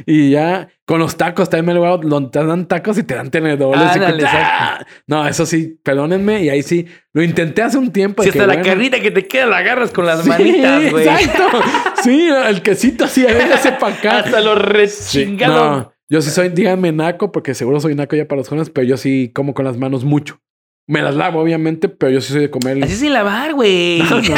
[0.06, 3.82] Y ya, con los tacos también me lo- te dan tacos y te dan tenedores.
[3.82, 4.24] Ándale.
[4.26, 4.86] ¡Ah!
[5.08, 6.44] No, eso sí, perdónenme.
[6.44, 8.24] Y ahí sí, lo intenté hace un tiempo.
[8.24, 10.92] Si que, hasta la bueno, carnita que te queda la agarras con las sí, manitas,
[10.92, 11.08] güey.
[11.08, 11.44] Exacto.
[12.04, 14.20] Sí, el quesito así, véngase para acá.
[14.20, 15.54] Hasta lo Sí, rechingado.
[15.80, 18.88] no, yo sí soy, díganme naco, porque seguro soy naco ya para los jóvenes, pero
[18.88, 20.40] yo sí como con las manos mucho.
[20.88, 22.84] Me las lavo, obviamente, pero yo sí soy de comer.
[22.84, 24.00] Así sin lavar, güey.
[24.10, 24.36] No, no.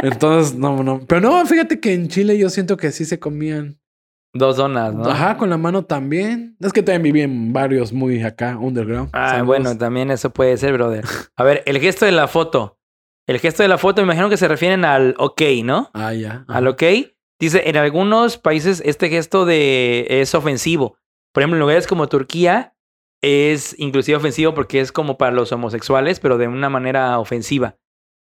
[0.02, 1.00] Entonces, no, no.
[1.06, 3.78] Pero no, fíjate que en Chile yo siento que sí se comían.
[4.32, 5.08] Dos donas, ¿no?
[5.08, 6.56] Ajá, con la mano también.
[6.60, 9.10] Es que también viví en barrios muy acá, underground.
[9.12, 9.46] Ah, Saludos.
[9.46, 11.04] bueno, también eso puede ser, brother.
[11.36, 12.78] A ver, el gesto de la foto.
[13.26, 15.90] El gesto de la foto, me imagino que se refieren al ok, ¿no?
[15.94, 16.44] Ah, ya.
[16.48, 16.82] Al ok.
[17.40, 20.96] Dice, en algunos países este gesto de es ofensivo.
[21.32, 22.74] Por ejemplo, en lugares como Turquía
[23.22, 27.76] es inclusive ofensivo porque es como para los homosexuales, pero de una manera ofensiva.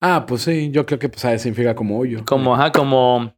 [0.01, 2.25] Ah, pues sí, yo creo que pues a significa como hoyo.
[2.25, 3.33] Como, ajá, como,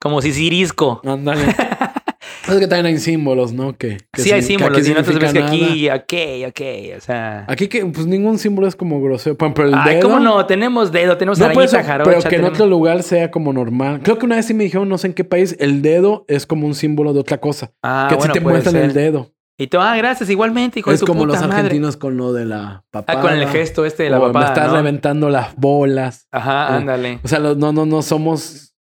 [0.00, 1.00] como sisirisco.
[1.04, 1.42] Ándale.
[2.48, 3.76] es que también hay símbolos, ¿no?
[3.76, 7.44] Que, que Sí hay símbolos, y no te ves que aquí, ok, ok, o sea...
[7.48, 9.36] Aquí que pues ningún símbolo es como grosero.
[9.38, 10.08] Ejemplo, el Ay, dedo.
[10.08, 10.44] ¿cómo no?
[10.46, 12.10] Tenemos dedo, tenemos No, eso, arañita jarocha.
[12.10, 14.00] pero que en otro lugar sea como normal.
[14.02, 16.44] Creo que una vez sí me dijeron, no sé en qué país, el dedo es
[16.44, 17.72] como un símbolo de otra cosa.
[17.84, 18.84] Ah, que bueno, si te muestran ser.
[18.84, 19.32] el dedo.
[19.60, 21.54] Y tú, ah, gracias, igualmente, hijo es de tu como los madre.
[21.54, 23.18] argentinos con lo de la papada.
[23.18, 24.76] Ah, con el gesto este de la o me papada, estás ¿no?
[24.76, 26.26] reventando las bolas.
[26.32, 27.20] Ajá, O- ándale.
[27.22, 28.74] O sea, los- no, no, no somos.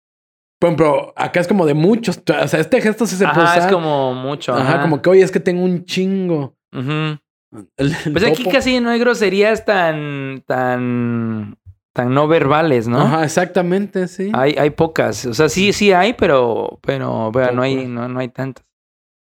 [0.61, 2.19] Por ejemplo, acá es como de muchos.
[2.43, 3.73] O sea, este gesto sí se puede Ajá, es usar.
[3.73, 4.53] como mucho.
[4.55, 6.55] Ajá, Ajá, como que, oye, es que tengo un chingo.
[6.73, 7.19] El-
[7.79, 11.57] el Pues aquí casi no hay groserías tan, tan,
[11.95, 13.01] tan no verbales, ¿no?
[13.01, 14.31] Ajá, exactamente, sí.
[14.35, 15.25] Hay, hay pocas.
[15.25, 18.63] O sea, sí, sí hay, pero, pero, pero no hay, no, no hay tantas.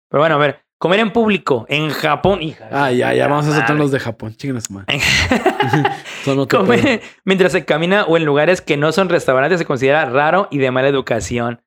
[0.09, 2.41] Pero bueno, a ver, Comer en público, en Japón.
[2.41, 4.35] Hija, Ah, ya, ya, vamos a soltar los de Japón.
[6.25, 6.47] Pedo.
[6.47, 10.57] Comer mientras se camina o en lugares que no son restaurantes se considera raro y
[10.57, 11.61] de mala educación.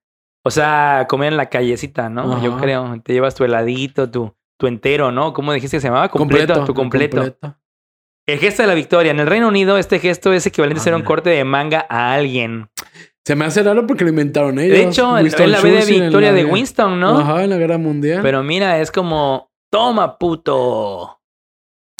[0.44, 2.35] O sea, comer en la callecita, ¿no?
[2.35, 2.42] Ajá.
[2.42, 3.01] Yo creo.
[3.03, 5.33] Te llevas tu heladito, tu, tu entero, ¿no?
[5.33, 6.09] ¿Cómo dijiste que se llamaba?
[6.09, 6.64] Completo.
[6.64, 7.37] tu completo.
[8.27, 9.11] El gesto de la victoria.
[9.11, 12.12] En el Reino Unido, este gesto es equivalente a hacer un corte de manga a
[12.12, 12.68] alguien.
[13.29, 14.75] Se me hace raro porque lo inventaron ellos.
[14.79, 17.19] De hecho, es la B de victoria de Winston, ¿no?
[17.19, 18.21] Ajá, en la guerra mundial.
[18.23, 21.21] Pero mira, es como, toma, puto.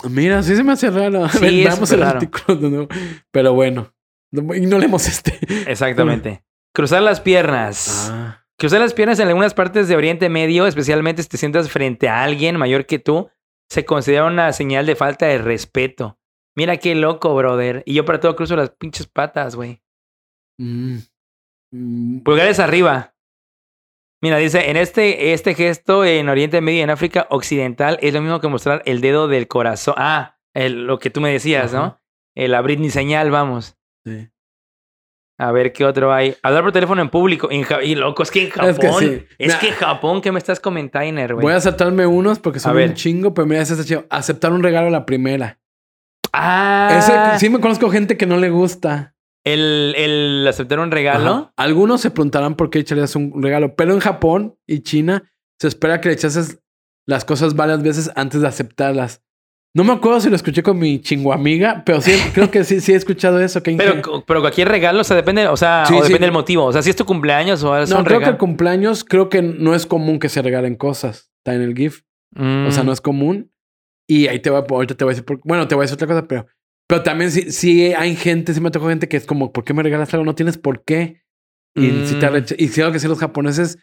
[0.09, 1.29] Mira, sí se me hace raro.
[1.33, 2.19] Sí, Veamos el raro.
[2.21, 2.89] artículo de nuevo.
[3.31, 3.93] Pero bueno,
[4.33, 5.39] no- ignoremos este.
[5.71, 6.43] Exactamente.
[6.75, 8.09] Cruzar las piernas.
[8.11, 12.09] Ah, Cruzar las piernas en algunas partes de Oriente Medio, especialmente si te sientas frente
[12.09, 13.29] a alguien mayor que tú,
[13.69, 16.19] se considera una señal de falta de respeto.
[16.57, 17.83] Mira qué loco, brother.
[17.85, 19.83] Y yo para todo cruzo las pinches patas, güey.
[20.59, 20.97] mm,
[21.71, 23.15] Pulgares arriba.
[24.21, 28.21] Mira, dice, en este, este gesto en Oriente Medio y en África Occidental es lo
[28.21, 29.95] mismo que mostrar el dedo del corazón.
[29.97, 32.01] Ah, el- lo que tú me decías, ¿no?
[32.35, 33.77] El abrir ni señal, vamos.
[34.05, 34.29] sí.
[35.41, 36.35] A ver qué otro hay.
[36.43, 37.49] Hablar por teléfono en público.
[37.53, 38.71] En Ja- y loco, es que en Japón.
[38.71, 39.27] Es que sí.
[39.39, 41.43] Es que en Japón, ¿qué me estás comentando, güey?
[41.45, 42.89] Voy a saltarme unos porque son A ver.
[42.89, 44.05] un chingo, pero mira, ese chido.
[44.11, 45.61] Aceptar un regalo a la primera.
[46.33, 49.15] Ah, Ese, sí me conozco gente que no le gusta.
[49.45, 51.31] El, el aceptar un regalo.
[51.31, 51.53] Ajá.
[51.57, 56.01] Algunos se preguntarán por qué echarías un regalo, pero en Japón y China se espera
[56.01, 56.61] que le echases
[57.07, 59.23] las cosas varias veces antes de aceptarlas.
[59.75, 62.93] No me acuerdo si lo escuché con mi chinguamiga, pero sí, creo que sí, sí
[62.93, 63.63] he escuchado eso.
[63.63, 66.09] Que Pero, pero cualquier regalo, o sea, depende, o sea, Sí, o sí.
[66.09, 66.65] depende del motivo.
[66.65, 69.29] O sea, si es tu cumpleaños o es no, un creo que el cumpleaños, creo
[69.29, 71.31] que no es común que se regalen cosas.
[71.45, 72.03] Está en el GIF.
[72.37, 72.87] O sea, Mm.
[72.87, 73.53] no es común.
[74.07, 75.85] Y ahí te voy a, ahorita te voy a decir, por- bueno, te voy a
[75.85, 76.47] decir otra cosa, pero,
[76.89, 79.75] pero también sí, sí hay gente, sí me tocó gente que es como, ¿por qué
[79.75, 80.25] me regalas algo?
[80.25, 81.23] No tienes por qué.
[81.77, 82.45] Y si te Mm.
[82.59, 83.79] y creo que sí los japoneses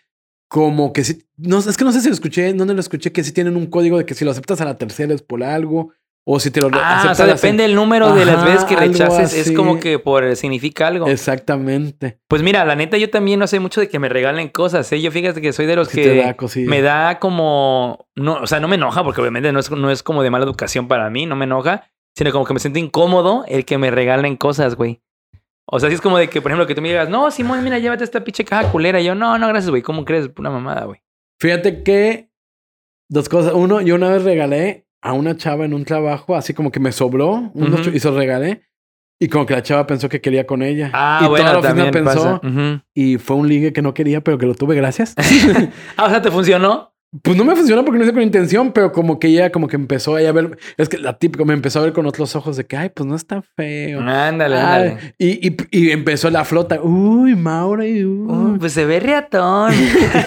[0.49, 3.11] como que sí, no, es que no sé si lo escuché, ¿dónde lo escuché?
[3.11, 5.43] Que sí tienen un código de que si lo aceptas a la tercera es por
[5.43, 5.93] algo,
[6.27, 9.33] o si te lo Ah, o sea, depende del número de las veces que rechaces.
[9.33, 11.07] Es como que por significa algo.
[11.07, 12.19] Exactamente.
[12.27, 14.99] Pues mira, la neta, yo también no sé mucho de que me regalen cosas, ¿eh?
[15.01, 18.07] Yo fíjate que soy de los Sí que da me da como.
[18.15, 20.45] No, o sea, no me enoja, porque obviamente no es, no es como de mala
[20.45, 23.91] educación para mí, no me enoja, sino como que me siento incómodo el que me
[23.91, 25.01] regalen cosas, güey.
[25.67, 27.63] O sea, si es como de que, por ejemplo, que tú me digas, no, Simón,
[27.63, 29.01] mira, llévate esta pinche caja culera.
[29.01, 29.81] Y yo, no, no, gracias, güey.
[29.81, 30.29] ¿Cómo crees?
[30.37, 31.01] Una mamada, güey.
[31.41, 32.29] Fíjate que
[33.09, 33.53] dos cosas.
[33.53, 36.91] Uno, yo una vez regalé a una chava en un trabajo, así como que me
[36.91, 37.89] sobró unos Ujú.
[37.89, 38.61] chu- y se regalé.
[39.19, 40.91] Y como que la chava pensó que quería con ella.
[40.93, 42.39] Ah, y bueno, toda la oficina pensó.
[42.41, 42.47] pasa.
[42.47, 42.81] Ujú.
[42.93, 45.15] Y fue un ligue que no quería, pero que lo tuve, gracias.
[45.97, 46.93] Ah, o sea, ¿te funcionó?
[47.21, 49.75] Pues no me funcionó porque no hice con intención, pero como que ella como que
[49.75, 50.57] empezó ahí a ver.
[50.77, 53.07] Es que la típica me empezó a ver con otros ojos de que, ay, pues
[53.07, 54.01] no está feo.
[54.01, 55.15] Ándale, ándale.
[55.17, 56.81] y, y, y empezó la flota.
[56.81, 57.87] Uy, Maura.
[57.87, 58.27] y uy.
[58.27, 59.73] Uh, pues se ve reatón.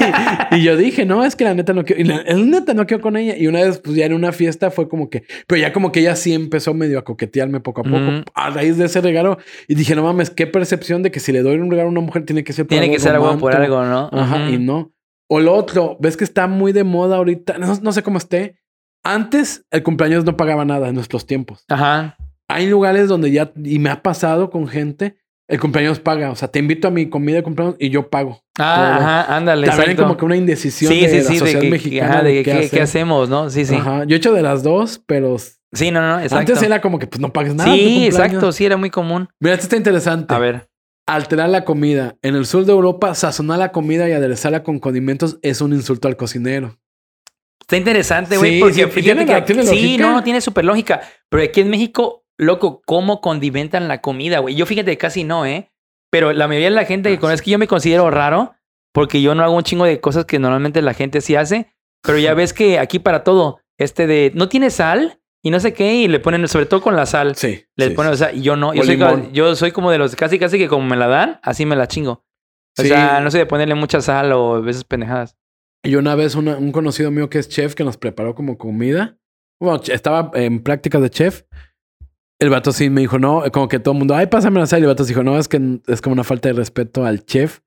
[0.53, 2.01] y yo dije, no, es que la neta no quiero.
[2.01, 3.37] Y la, el neta no quiero con ella.
[3.37, 5.25] Y una vez, pues ya en una fiesta fue como que.
[5.47, 8.25] Pero ya como que ella sí empezó medio a coquetearme poco a poco.
[8.35, 9.39] A raíz de ese regalo.
[9.67, 12.01] Y dije, no mames, qué percepción de que si le doy un regalo a una
[12.01, 14.09] mujer tiene que ser por Tiene algo que ser algo por algo, ¿no?
[14.13, 14.93] Ajá, y no.
[15.29, 17.59] O lo otro, ves que está muy de moda ahorita.
[17.59, 18.59] No, no sé cómo esté.
[19.05, 21.65] Antes el cumpleaños no pagaba nada en nuestros tiempos.
[21.69, 22.17] Ajá.
[22.49, 25.17] Hay lugares donde ya, y me ha pasado con gente,
[25.49, 26.31] el cumpleaños paga.
[26.31, 28.43] O sea, te invito a mi comida de cumpleaños y yo pago.
[28.59, 29.07] Ah, Todo.
[29.07, 29.67] ajá, ándale.
[29.67, 30.03] También exacto.
[30.05, 32.11] como que una indecisión sí, de sí, la sí, de sociedad que, mexicana.
[32.11, 32.71] ajá, de que, qué ¿qué, hacer.
[32.71, 33.51] qué hacemos, ¿no?
[33.51, 33.75] Sí, sí.
[33.75, 34.05] Ajá.
[34.05, 35.37] Yo he hecho de las dos, pero
[35.73, 36.39] Sí, no, no, exacto.
[36.39, 37.73] antes era como que pues no pagues nada.
[37.73, 39.29] sí, exacto, sí, era muy común.
[39.39, 40.33] Mira, esto está interesante.
[40.33, 40.68] A ver.
[41.09, 42.17] Alterar la comida.
[42.23, 46.07] En el sur de Europa, sazonar la comida y aderezarla con condimentos es un insulto
[46.07, 46.79] al cocinero.
[47.61, 50.03] Está interesante, güey, Sí, porque sí, fíjate tiene- que tiene sí, lógica.
[50.13, 51.01] no, tiene súper lógica.
[51.29, 54.55] Pero aquí en México, loco, ¿cómo condimentan la comida, güey?
[54.55, 55.71] Yo fíjate casi no, ¿eh?
[56.11, 58.55] Pero la mayoría de la gente Ah, que conozco, que yo me considero raro,
[58.93, 61.69] porque yo no hago un chingo de cosas que normalmente la gente sí hace.
[62.03, 65.73] Pero ya ves que aquí para todo, este de, no tiene sal y no sé
[65.73, 67.65] qué, y le ponen, sobre todo con la sal, Sí.
[67.77, 68.99] le sí, ponen, o sea, y yo no, yo soy,
[69.33, 71.87] yo soy como de los casi, casi que como me la dan, así me la
[71.87, 72.25] chingo.
[72.79, 72.89] O Sí.
[72.89, 75.37] sea, no sé de ponerle mucha sal o a veces pendejadas.
[75.85, 79.17] Y una vez una- un conocido mío que es chef que nos preparó como comida.
[79.61, 81.43] Bueno, estaba en prácticas de chef.
[82.41, 84.81] El vato sí me dijo, no, como que todo el mundo, ay, pásame la sal.
[84.81, 87.25] Y el vato sí dijo, no, es que es como una falta de respeto al
[87.25, 87.61] chef.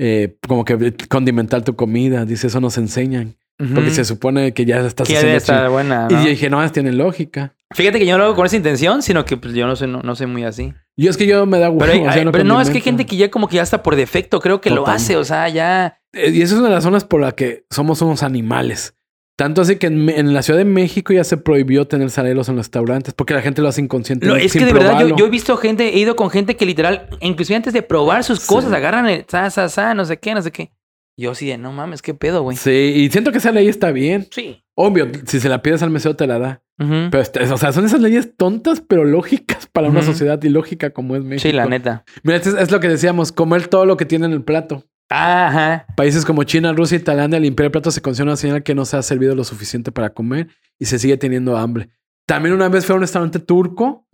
[0.00, 2.24] eh, como que condimentar tu comida.
[2.24, 3.36] Dice, eso nos enseñan.
[3.74, 6.22] Porque se supone que ya estás haciendo ching- buena, Y ¿no?
[6.22, 7.54] yo dije, no, tiene lógica.
[7.74, 9.88] Fíjate que yo no lo hago con esa intención, sino que pues, yo no soy,
[9.88, 10.72] no, no soy muy así.
[10.96, 11.80] Yo es que yo me da huevo.
[11.80, 13.56] Pero, hay- o sea, hay- pero no, es que hay gente que ya como que
[13.56, 15.98] ya está por defecto, creo que lo hace, o sea, ya...
[16.12, 18.94] Eh, Y esa es una de las zonas por las que somos unos animales.
[19.36, 22.66] Tanto así que en, la Ciudad de México ya se prohibió tener saleros en los
[22.66, 24.26] restaurantes porque la gente lo hace inconsciente.
[24.26, 26.66] Lo- es que de verdad yo, yo he visto gente, he ido con gente que
[26.66, 28.46] literal, inclusive antes de probar sus Sí.
[28.48, 30.72] cosas, agarran el sa, sa, sa, no sé qué, no sé qué.
[31.18, 32.56] Yo sí de, no mames, qué pedo, güey.
[32.56, 34.28] Sí, y siento que esa ley está bien.
[34.30, 34.62] Sí.
[34.76, 36.62] Obvio, si se la pides al mesero te la da.
[36.78, 41.16] Pero, este- o sea, son esas leyes tontas, pero lógicas para una sociedad ilógica como
[41.16, 41.42] es México.
[41.48, 42.04] Sí, la neta.
[42.22, 44.84] Mira, es, es lo que decíamos, comer todo lo que tiene en el plato.
[45.10, 45.86] Ajá.
[45.96, 48.84] Países como China, Rusia y Tailandia, limpiar el plato se considera una señal que no
[48.84, 51.88] se ha servido lo suficiente para comer y se sigue teniendo hambre.
[52.26, 54.06] También una vez fui a un restaurante turco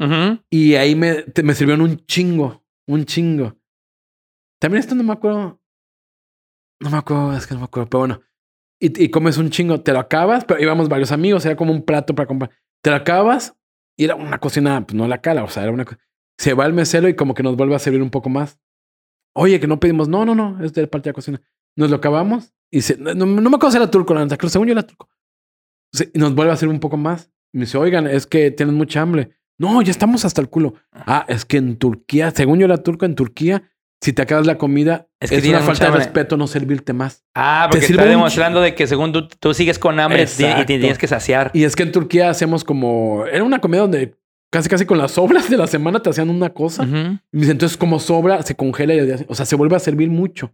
[0.48, 3.56] y ahí me, te- me sirvieron un chingo, un chingo.
[4.58, 5.60] También esto no me acuerdo.
[6.84, 8.20] No me acuerdo, es que no me acuerdo, pero bueno.
[8.78, 11.82] Y, y comes un chingo, te lo acabas, pero íbamos varios amigos, era como un
[11.82, 12.50] plato para comprar.
[12.82, 13.56] Te lo acabas
[13.96, 15.86] y era una cocina, pues no la cala, o sea, era una
[16.38, 18.60] Se va el mesero y como que nos vuelve a servir un poco más.
[19.34, 21.42] Oye, que no pedimos, no, no, no, es de parte de la cocina.
[21.74, 24.50] Nos lo acabamos y se, no, no, me acuerdo si era turco, la neta, creo,
[24.50, 25.08] según yo era turco.
[26.12, 27.30] Y nos vuelve a servir un poco más.
[27.52, 29.30] Y me dice, oigan, es que tienen mucha hambre.
[29.56, 30.74] No, ya estamos hasta el culo.
[30.92, 33.70] Ah, es que en Turquía, según yo era turco, en Turquía,
[34.04, 36.04] si te acabas la comida, Es es, que una tienen falta de hambre.
[36.04, 37.24] respeto no servirte más.
[37.34, 40.26] Ah, Te porque sirve está demostrando de que según tú, tú sigues con hambre y
[40.26, 41.50] te- y te tienes que saciar.
[41.54, 43.24] Y es que en Turquía hacemos como.
[43.26, 44.14] Era una comida donde
[44.52, 46.84] casi, casi con las sobras de la semana te hacían una cosa.
[47.32, 49.80] Y dice, entonces, como sobra, se congela y al día, o sea, se vuelve a
[49.80, 50.52] servir mucho.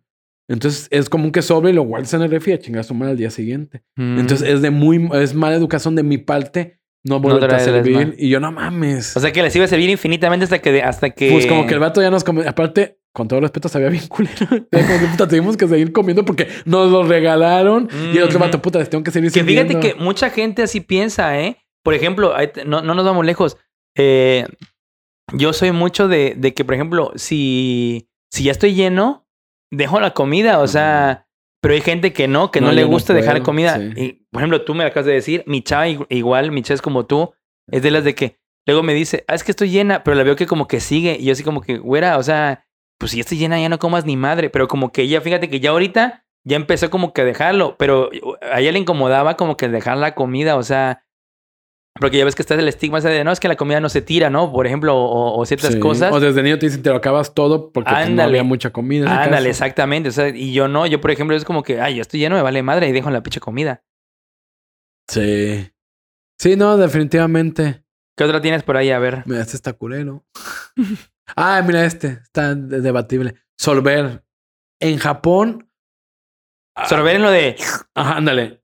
[0.49, 2.95] Entonces, es común que sobre y lo guardes en el refri y a chingar su
[2.95, 3.83] madre al día siguiente.
[3.97, 4.19] Mm.
[4.21, 5.09] Entonces, es de muy.
[5.15, 8.15] Es mala educación de mi parte no volver a servir.
[8.19, 9.17] Y yo, no mames.
[9.17, 11.31] O sea que les iba a servir infinitamente hasta que hasta que.
[11.31, 12.47] Pues como que el vato ya nos come.
[12.47, 14.47] Aparte, con todo respeto, sabía bien culero.
[14.71, 17.89] Era como que puta, tuvimos que seguir comiendo porque nos lo regalaron.
[18.13, 20.81] Y el otro vato, puta, les tengo que seguir Que fíjate que mucha gente así
[20.81, 21.57] piensa, ¿eh?
[21.83, 22.35] Por ejemplo,
[22.67, 23.57] no, no nos vamos lejos.
[23.97, 24.47] Eh,
[25.33, 29.27] yo soy mucho de, de que, por ejemplo, si, si ya estoy lleno,
[29.73, 30.59] dejo la comida.
[30.61, 31.27] O sea,
[31.63, 33.77] pero hay gente que no, que no, No, le yo no gusta dejar puedo, comida.
[33.79, 33.93] sí.
[33.97, 36.83] Y, por ejemplo, tú me acabas de decir, mi chava igu- igual, mi chava es
[36.83, 37.33] como tú,
[37.71, 40.23] es de las de que luego me dice, ah, es que estoy llena, pero la
[40.23, 41.17] veo que como que sigue.
[41.19, 42.65] Y yo así como que, güera, o sea,
[43.01, 44.51] pues si ya estoy llena, ya no comas ni madre.
[44.51, 48.11] Pero como que ella, fíjate que ya ahorita ya empezó como que a dejarlo, pero
[48.53, 51.03] a ella le incomodaba como que dejar la comida, o sea,
[52.01, 53.89] porque ya ves que está el estigma ese de no, es que la comida no
[53.89, 54.53] se tira, ¿no?
[54.53, 55.81] Por ejemplo, o, o ciertas Sí.
[55.81, 56.13] cosas.
[56.13, 58.29] O desde niño te dicen, te lo acabas todo porque pues, no Ándale.
[58.39, 59.23] había mucha comida.
[59.25, 60.09] Ándale, exactamente.
[60.11, 62.37] O sea, y yo no, yo por ejemplo es como que, ay, yo estoy lleno,
[62.37, 63.83] me vale madre y dejo la pinche comida.
[65.09, 65.71] Sí.
[66.39, 67.83] Sí, no, definitivamente.
[68.17, 68.91] ¿Qué otra tienes por ahí?
[68.91, 69.23] A ver.
[69.27, 70.25] Mira, este está culero.
[71.37, 72.09] ah, mira este.
[72.23, 73.35] Está de- debatible.
[73.59, 74.25] Sorber.
[74.81, 75.69] En Japón.
[76.77, 77.57] ah, Sorber en lo de,
[77.95, 78.63] Ajá, ándale.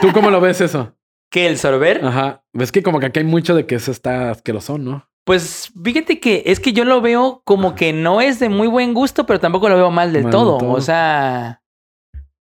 [0.00, 0.94] ¿Tú cómo lo ves eso?
[1.32, 1.46] ¿qué?
[1.48, 2.04] ¿El sorber?
[2.04, 2.44] Ajá.
[2.52, 5.08] Ves que como que aquí hay mucho de que eso está asqueroso, ¿no?
[5.26, 8.94] Pues fíjate que es que yo lo veo como que no es de muy buen
[8.94, 10.58] gusto, pero tampoco lo veo mal del Mal del todo.
[10.58, 10.70] todo.
[10.72, 11.62] O sea,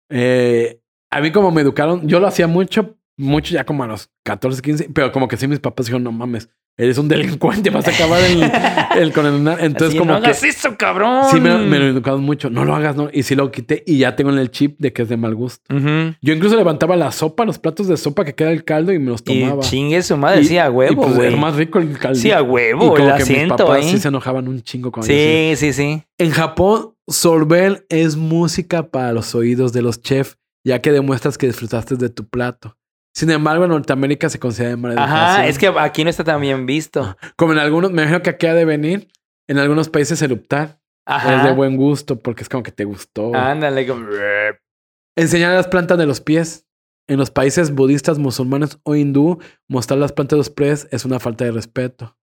[0.10, 0.80] Eh,
[1.12, 4.62] a mí como me educaron, yo lo hacía mucho, mucho ya como a los 14,
[4.62, 6.50] 15, pero como que sí mis papás dijeron, no mames,
[6.80, 8.22] eres un delincuente, vas a acabar
[8.96, 9.48] el, el con el...
[9.60, 10.28] Entonces así, como no que...
[10.28, 11.24] hagas eso, cabrón.
[11.32, 12.52] Sí, me, me lo educaron mucho.
[12.52, 13.10] No lo hagas, ¿no?
[13.12, 15.34] Y sí lo quité y ya tengo en el chip de que es de mal
[15.34, 15.64] gusto.
[16.22, 19.10] Yo incluso levantaba la sopa, los platos de sopa que queda el caldo y me
[19.10, 19.64] los Y tomaba.
[19.64, 21.28] chingue su madre, Y- sí, a y huevo, pues güey.
[21.30, 22.20] era más rico el caldo.
[22.20, 23.90] Sí, a Y huevo, como el que mis asiento, papás ¿eh?
[23.90, 26.04] sí se enojaban un chingo yo Sí, sí, sí.
[26.20, 31.48] En Japón, sorbel es música para los oídos de los chefs, ya que demuestras que
[31.48, 32.77] disfrutaste de tu plato.
[33.18, 35.46] Sin embargo, en Norteamérica se considera de mala Ajá, educación.
[35.48, 37.18] es que aquí no está tan bien visto.
[37.36, 39.08] Como en algunos, me imagino que aquí ha de venir,
[39.48, 41.38] en algunos países eruptar Ajá.
[41.38, 43.34] es de buen gusto porque es como que te gustó.
[43.36, 44.06] Ándale, como...
[45.16, 46.66] Enseñar las plantas de los pies.
[47.10, 51.20] En los países budistas, musulmanes o hindú, mostrar las plantas de los pies es una
[51.20, 52.18] falta de respeto,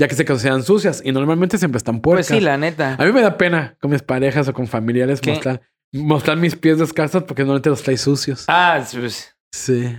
[0.00, 2.26] ya que se consideran sucias y normalmente siempre están Pues puercas.
[2.38, 2.96] sí, la neta.
[2.98, 5.32] A mí me da pena con mis parejas o con familiares ¿Qué?
[5.32, 5.60] mostrar,
[5.92, 8.46] mostrar mis pies descalzos porque normalmente los trae sucios.
[8.48, 9.94] Ah, pues, Sí.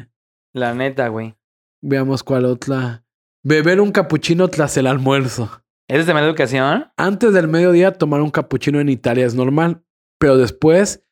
[0.54, 1.36] La neta, güey.
[1.82, 3.04] Veamos cuál otra.
[3.44, 5.62] Beber un capuchino tras el almuerzo.
[5.90, 6.92] ¿Esa es de mala educación?
[6.96, 9.84] Antes del mediodía, tomar un capuchino en Italia es normal,
[10.18, 11.06] pero después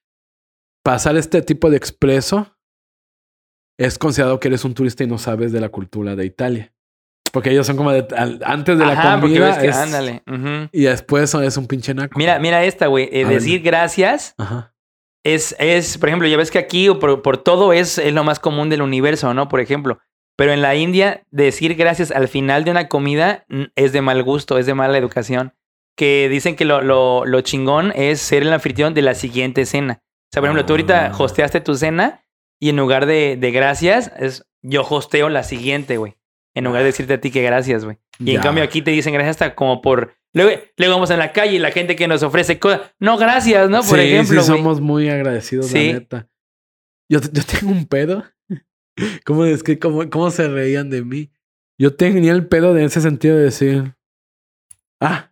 [0.84, 2.58] pasar este tipo de expreso
[3.78, 6.74] es considerado que eres un turista y no sabes de la cultura de Italia.
[7.34, 9.68] Porque ellos son como de, al- antes de la Ajá, comida ves que...
[9.68, 10.24] es- Ándale.
[10.72, 12.18] y después es un pinche naco.
[12.18, 13.10] Mira, mira esta, güey.
[13.12, 13.36] Eh, ver.
[13.36, 14.74] decir gracias Ajá.
[15.24, 18.24] Es, es, por ejemplo, ya ves que aquí o por, por todo es, es lo
[18.24, 19.48] más común del universo, ¿no?
[19.48, 20.00] Por ejemplo.
[20.38, 24.58] Pero en la India, decir gracias al final de una comida es de mal gusto,
[24.58, 25.54] es de mala educación.
[25.96, 30.02] Que dicen que lo, lo, lo chingón es ser el anfitrión de la siguiente cena.
[30.04, 31.16] O sea, por ejemplo, tú ahorita Ah.
[31.18, 32.26] hosteaste tu cena
[32.60, 36.16] y en lugar de, de gracias, es yo hosteo la siguiente, güey.
[36.56, 37.98] En lugar de decirte a ti que gracias, güey.
[38.20, 40.14] Y en cambio aquí te dicen gracias hasta como por...
[40.34, 42.82] Luego, luego vamos en la calle y la gente que nos ofrece cosas...
[43.00, 43.78] No, gracias, ¿no?
[43.84, 45.88] Por sí, ejemplo, sí, somos muy agradecidos, Sí.
[45.88, 46.28] la neta.
[47.10, 48.24] Yo, yo tengo un pedo.
[49.26, 51.32] ¿Cómo es que cómo, cómo se reían de mí?
[51.78, 53.96] Yo tenía el pedo de ese sentido de decir,
[55.02, 55.32] ah,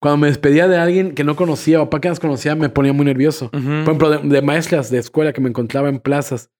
[0.00, 2.92] cuando me despedía de alguien que no conocía o para que nos conocía, me ponía
[2.92, 3.50] muy nervioso.
[3.50, 6.50] Por ejemplo, de, de maestras de escuela que me encontraba en plazas.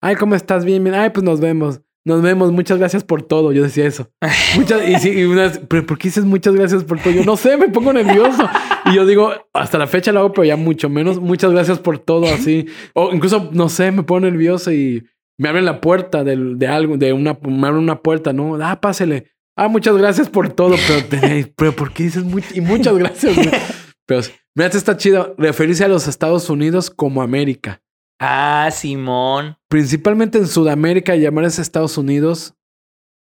[0.00, 0.64] Ay, ¿cómo estás?
[0.64, 0.94] Bien, bien.
[0.94, 1.80] Ay, pues nos vemos.
[2.06, 2.52] Nos vemos.
[2.52, 3.52] Muchas gracias por todo.
[3.52, 4.08] Yo decía eso.
[4.56, 7.12] Muchas, y, sí, y unas, pero ¿por qué dices muchas gracias por todo?
[7.12, 8.48] Yo no sé, me pongo nervioso.
[8.86, 11.20] Y yo digo, hasta la fecha lo hago, pero ya mucho menos.
[11.20, 12.66] Muchas gracias por todo, así.
[12.94, 15.04] O incluso, no sé, me pongo nervioso y
[15.38, 18.56] me abren la puerta del- de, algo, de una, me abren una puerta, ¿no?
[18.64, 19.32] Ah, pásele.
[19.56, 20.76] Ah, muchas gracias por todo,
[21.10, 23.34] pero, pero ¿por qué dices much- y muchas gracias?
[23.34, 23.50] güey?
[24.08, 24.20] Pero,
[24.54, 25.34] mira, esto está chido.
[25.36, 27.80] Referirse a los Estados Unidos como América.
[28.18, 29.56] Ah, Simón.
[29.68, 32.54] Principalmente en Sudamérica, llamarse Estados Unidos,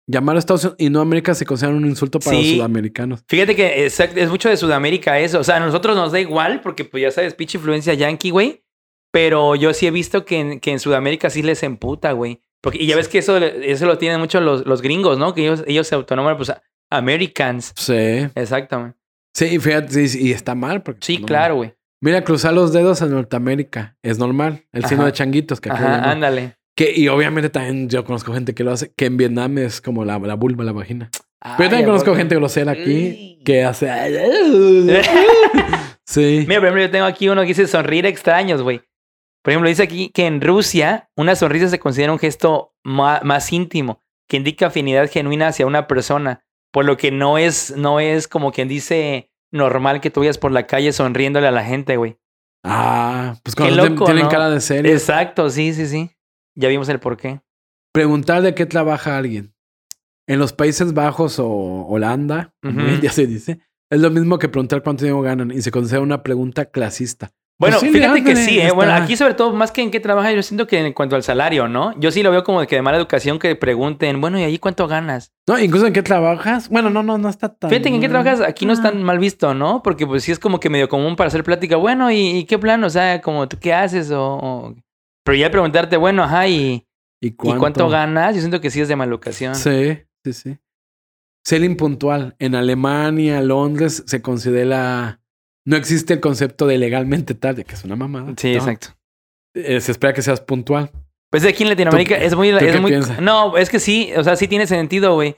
[0.07, 2.43] llamar a Estados Unidos y no América se considera un insulto para Sí.
[2.43, 3.23] los sudamericanos.
[3.27, 5.39] Fíjate que es mucho de Sudamérica eso.
[5.39, 8.63] O sea, a nosotros nos da igual porque, pues ya sabes, pinche influencia yankee, güey.
[9.11, 12.41] Pero yo sí he visto que en, que en Sudamérica sí les emputa, güey.
[12.61, 15.33] Porque, y ya ves que eso, eso lo tienen mucho los, los gringos, ¿no?
[15.33, 16.61] Que ellos, ellos se autonoman, pues, a-
[16.91, 17.73] Americans.
[17.77, 18.27] Sí.
[18.35, 18.97] Exactamente.
[19.33, 20.83] Sí, fíjate, y está mal.
[20.83, 21.73] Porque, Sí, no, claro, güey.
[22.01, 24.65] Mira, cruzar los dedos en Norteamérica es normal.
[24.71, 26.57] El signo de changuitos que Ajá, ándale.
[26.75, 30.05] Que, y obviamente también yo conozco gente que lo hace, que en Vietnam es como
[30.05, 31.09] la, la vulva, la vagina.
[31.41, 33.87] Pero yo también Ay, conozco gente grosera aquí que hace.
[36.05, 36.45] sí.
[36.47, 38.81] Mira, por ejemplo, yo tengo aquí uno que dice sonreír extraños, güey.
[39.43, 44.03] Por ejemplo, dice aquí que en Rusia una sonrisa se considera un gesto más íntimo,
[44.27, 48.51] que indica afinidad genuina hacia una persona, por lo que no es, no es como
[48.51, 52.17] quien dice normal que tú vayas por la calle sonriéndole a la gente, güey.
[52.63, 54.29] Ah, pues Qué cuando loco, tienen ¿no?
[54.29, 54.91] cara de serio.
[54.91, 56.11] Exacto, sí, sí, sí.
[56.55, 57.41] Ya vimos el porqué.
[57.93, 59.53] Preguntar de qué trabaja alguien.
[60.27, 61.47] En los Países Bajos o
[61.87, 62.53] Holanda,
[63.01, 66.23] ya se dice, es lo mismo que preguntar cuánto dinero ganan y se considera una
[66.23, 67.31] pregunta clasista.
[67.59, 68.69] Bueno, Pues sí, fíjate que sí, ¿eh?
[68.71, 71.23] Bueno, aquí sobre todo, más que en qué trabaja, yo siento que en cuanto al
[71.23, 71.99] salario, ¿no?
[71.99, 74.59] Yo sí lo veo como de que de mala educación que pregunten, bueno, ¿y allí
[74.59, 75.33] cuánto ganas?
[75.47, 76.69] No, incluso en qué trabajas.
[76.69, 77.71] Bueno, no, no, no está tan.
[77.71, 78.83] Fíjate que en qué trabajas aquí no es Ah.
[78.91, 79.81] tan mal visto, ¿no?
[79.81, 81.77] Porque pues sí es como que medio común para hacer plática.
[81.77, 82.83] Bueno, ¿y, y qué plan?
[82.83, 84.21] O sea, como tú qué haces o...
[84.35, 84.75] o-
[85.23, 86.85] Pero ya preguntarte, bueno, ajá, ¿y,
[87.19, 87.59] ¿Y ¿y cuánto?
[87.59, 88.35] cuánto ganas?
[88.35, 89.55] Yo siento que sí es de mala educación.
[89.55, 90.57] Sí, sí, sí.
[91.43, 92.35] Ser impuntual.
[92.37, 95.21] En Alemania, Londres, se considera.
[95.67, 98.33] No existe el concepto de legalmente tarde, que es una mamada.
[98.37, 98.57] Sí, No.
[98.59, 98.87] exacto.
[99.53, 100.91] Eh, se espera que seas puntual.
[101.29, 102.51] Pues aquí en Latinoamérica ¿Tú- es muy...
[102.51, 103.19] tú es qué muy piensas?
[103.21, 105.35] no, es que sí, o sea, sí tiene sentido, güey.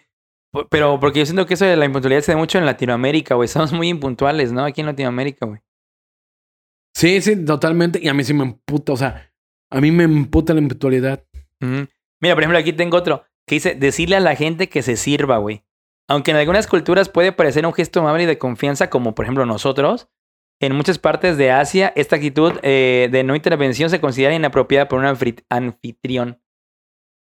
[0.70, 3.48] Pero porque yo siento que eso de la impuntualidad se da mucho en Latinoamérica, güey.
[3.48, 4.65] Somos muy impuntuales, ¿no?
[4.65, 5.62] Aquí en Latinoamérica, güey.
[6.96, 8.00] Sí, sí, totalmente.
[8.02, 8.94] Y a mí sí me emputa.
[8.94, 9.32] O sea,
[9.72, 11.24] a mí me emputa la impuntualidad.
[11.62, 15.38] Mira, por ejemplo, aquí tengo otro que dice decirle a la gente que se sirva,
[15.38, 15.63] güey.
[16.08, 19.46] Aunque en algunas culturas puede parecer un gesto amable y de confianza, como por ejemplo
[19.46, 20.08] nosotros,
[20.62, 25.00] en muchas partes de Asia, esta actitud eh, de no intervención se considera inapropiada por
[25.00, 25.06] un
[25.50, 26.41] anfitrión.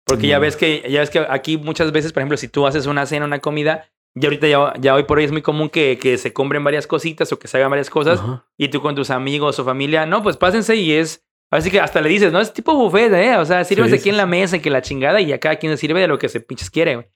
[0.05, 0.41] Porque ya No.
[0.41, 3.25] ves que ya ves que aquí muchas veces, por ejemplo, si tú haces una cena,
[3.25, 6.33] una comida, y ahorita ya, ya hoy por hoy es muy común que, que se
[6.33, 8.19] compren varias cositas o que se hagan varias cosas,
[8.57, 11.23] y tú con tus amigos o familia, no, pues pásense y es.
[11.51, 13.37] Así que hasta le dices, no, es tipo buffet, ¿eh?
[13.37, 15.55] O sea, sírvese Sí, aquí en la mesa y que la chingada y ya cada
[15.57, 17.07] quien se sirve de lo que se pinches quiere, güey.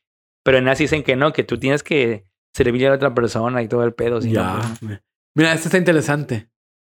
[0.44, 3.62] Pero en Asia dicen que no, que tú tienes que servirle a la otra persona
[3.64, 4.20] y todo el pedo.
[4.20, 4.60] no, Ya.
[4.80, 5.02] pues,
[5.36, 6.50] Mira, este está interesante.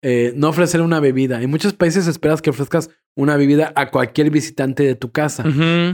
[0.01, 1.41] Eh, no ofrecer una bebida.
[1.41, 5.43] En muchos países esperas que ofrezcas una bebida a cualquier visitante de tu casa.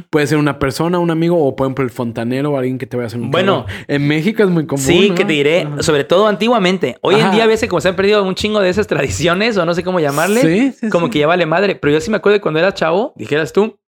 [0.10, 2.98] Puede ser una persona, un amigo o, por ejemplo, el fontanero o alguien que te
[2.98, 3.66] vaya a hacer un Bueno.
[3.88, 4.84] En México es muy común.
[4.84, 5.16] Sí, ¿no?
[5.16, 5.84] que te diré, Ajá.
[5.84, 6.98] sobre todo antiguamente.
[7.02, 9.66] Hoy en día a veces como se han perdido un chingo de esas tradiciones o
[9.66, 10.42] no sé cómo llamarle.
[10.42, 11.12] Sí, sí, como sí.
[11.12, 11.76] que ya vale madre.
[11.76, 13.80] Pero yo sí me acuerdo de cuando era chavo, dijeras tú,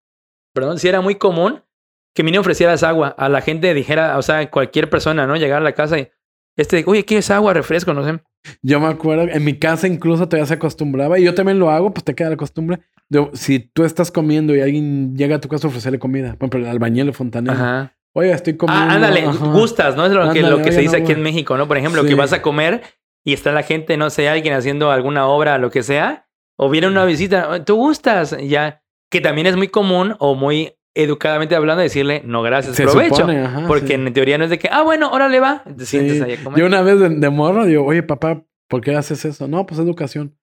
[0.54, 1.62] perdón, sí era muy común
[2.14, 3.08] que me ofrecieras agua.
[3.18, 5.36] A la gente dijera, o sea, cualquier persona, ¿no?
[5.36, 6.08] Llegar a la casa y,
[6.56, 7.92] este, oye, ¿quieres agua, refresco?
[7.92, 8.20] No sé.
[8.62, 11.92] Yo me acuerdo, en mi casa incluso todavía se acostumbraba, y yo también lo hago,
[11.92, 12.80] pues te queda la costumbre.
[13.10, 16.36] de- si tú estás comiendo y alguien llega a tu casa a ofrecerle comida, por
[16.48, 17.52] ejemplo, el albañil fontanero.
[17.54, 17.94] Ajá.
[18.14, 18.84] Oye, estoy comiendo.
[18.86, 19.46] Ah, ándale, ajá.
[19.52, 20.06] gustas, ¿no?
[20.06, 21.22] Es lo que, lo que se dice no, aquí en.
[21.22, 21.68] México, ¿no?
[21.68, 22.08] Por ejemplo, Sí.
[22.08, 22.82] que vas a comer
[23.22, 26.26] y está la gente, no sé, alguien haciendo alguna obra, lo que sea,
[26.56, 31.54] o viene una visita, tú gustas, ya, que también es muy común o muy educadamente
[31.56, 33.16] hablando decirle, no, gracias, Se provecho.
[33.16, 33.92] supone, ajá, porque sí.
[33.94, 36.60] en teoría no es de que, ah, bueno, órale va, te sientes ahí a comer.
[36.60, 39.48] Yo una vez de, de morro digo, oye, papá, ¿por qué haces eso?
[39.48, 40.36] No, pues educación.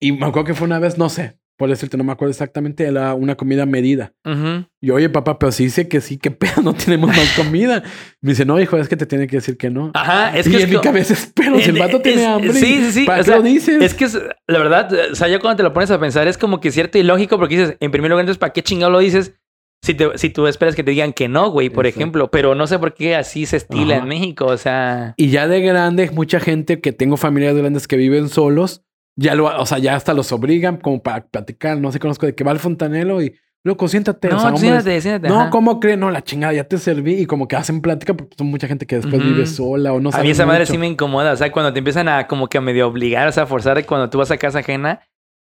[0.00, 2.84] Y me acuerdo que fue una vez, no sé, por decirte, no me acuerdo exactamente,
[2.84, 4.14] era una comida medida.
[4.24, 4.64] Ujú.
[4.80, 7.82] Y oye, papá, pero si dice que sí, qué pedo, no tenemos más comida.
[8.22, 9.90] Me dice, no, hijo, es que te tiene que decir que no.
[9.92, 12.00] Ajá, es y que en es mi co- cabeza es, pero si el es- vato
[12.00, 12.52] tiene hambre.
[12.54, 13.82] sí, sí, sí, ¿Para o qué sea, lo dices?
[13.82, 16.38] Es que es, la verdad, o sea, ya cuando te lo pones a pensar es
[16.38, 19.00] como que cierto y lógico porque dices, en primer lugar, entonces, ¿para qué chingado lo
[19.00, 19.34] dices?
[19.82, 22.00] Si, te, si tú esperas que te digan que no, güey, por Exacto.
[22.00, 24.02] ejemplo, pero no sé por qué así se estila Ajá.
[24.02, 27.96] en México, o sea, Y ya de grande, mucha gente que tengo familias grandes que
[27.96, 28.82] viven solos,
[29.16, 31.78] ya lo, o sea, ya hasta los obligan como para platicar.
[31.78, 34.28] No sé, conozco de que va al fontanero y, loco, siéntate.
[34.28, 35.28] o No, sea, tú hombres, siéntate, siéntate.
[35.32, 35.50] No, ajá.
[35.50, 35.96] ¿cómo crees?
[35.98, 37.14] No, la chingada, ya te serví.
[37.14, 39.24] Y como que hacen plática porque son mucha gente que después Ujú.
[39.32, 40.72] vive sola o no a sabe mí esa madre mucho.
[40.72, 41.32] sí me incomoda.
[41.32, 43.84] O sea, cuando te empiezan a como que a medio obligar, o sea, a forzar
[43.86, 45.00] cuando tú vas a casa ajena,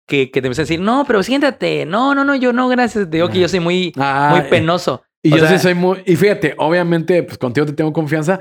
[0.07, 1.85] que, que te empiezan a decir, no, pero siéntate.
[1.85, 3.09] No, no, no, yo no, gracias.
[3.09, 5.03] Te digo que yo soy muy, Ah, muy eh, penoso.
[5.23, 6.01] Y O yo sea, sí soy muy...
[6.05, 8.39] Y fíjate, obviamente, pues contigo te tengo confianza.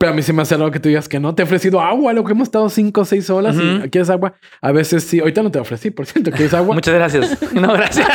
[0.00, 1.34] Pero a mí se me hace raro que tú digas que no.
[1.34, 3.56] Te he ofrecido agua, lo que hemos estado cinco o seis horas.
[3.56, 3.90] y Ujú.
[3.90, 4.34] ¿Quieres agua?
[4.62, 5.18] A veces sí.
[5.18, 6.30] Ahorita no te ofrecí, por cierto.
[6.30, 6.72] ¿Quieres agua?
[6.72, 7.36] Muchas gracias.
[7.52, 8.06] No, gracias.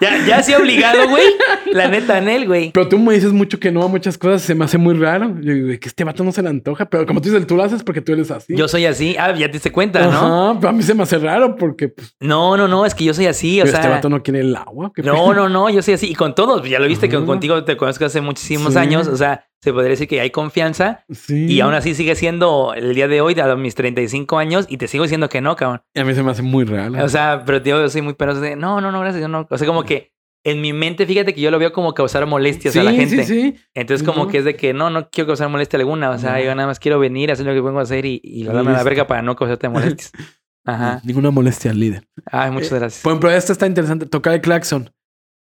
[0.00, 1.24] ya, ya sí obligado, güey.
[1.72, 2.70] La neta, en él, güey.
[2.70, 4.42] Pero tú me dices mucho que no a muchas cosas.
[4.42, 5.34] Se me hace muy raro.
[5.40, 6.84] Yo digo, que este vato no se le antoja.
[6.86, 8.54] Pero como tú dices, tú lo haces porque tú eres así.
[8.56, 9.16] Yo soy así.
[9.18, 10.10] Ah, ya te diste cuenta, ¿no?
[10.52, 13.02] Ajá, pero a mí se me hace raro porque pues, No, no, no, es que
[13.02, 13.90] yo soy así, o este sea.
[13.90, 14.92] vato no quiere el agua.
[14.94, 16.08] ¿Qué No, no, no, yo soy así.
[16.08, 18.78] Y con todos, ya lo viste que contigo te conozco hace muchísimos Sí.
[18.78, 19.08] años.
[19.08, 21.04] O sea, se podría decir que hay confianza.
[21.10, 21.46] Sí.
[21.46, 24.86] Y aún así sigue siendo el día de hoy, a mis 35 años, y te
[24.86, 25.82] sigo diciendo que no, cabrón.
[25.92, 27.04] Y a mí se me hace muy raro.
[27.04, 29.44] O sea, pero tío, yo soy muy penoso de, no, no, no, gracias, yo no.
[29.50, 30.12] O sea, como que
[30.44, 33.24] en mi mente, fíjate que yo lo veo como causar molestias sí, a la gente.
[33.24, 33.56] sí, sí.
[33.74, 36.10] Entonces, como que es de que no, no quiero causar molestia alguna.
[36.10, 38.44] O sea, yo nada más quiero venir, hacer lo que vengo a hacer y, y
[38.44, 40.12] darme a la verga para no causarte molestias.
[40.64, 41.00] Ajá.
[41.02, 42.06] Ninguna molestia al líder.
[42.30, 43.02] Ay, muchas gracias.
[43.02, 44.06] Por ejemplo, esto está interesante.
[44.06, 44.92] Tocar el claxon.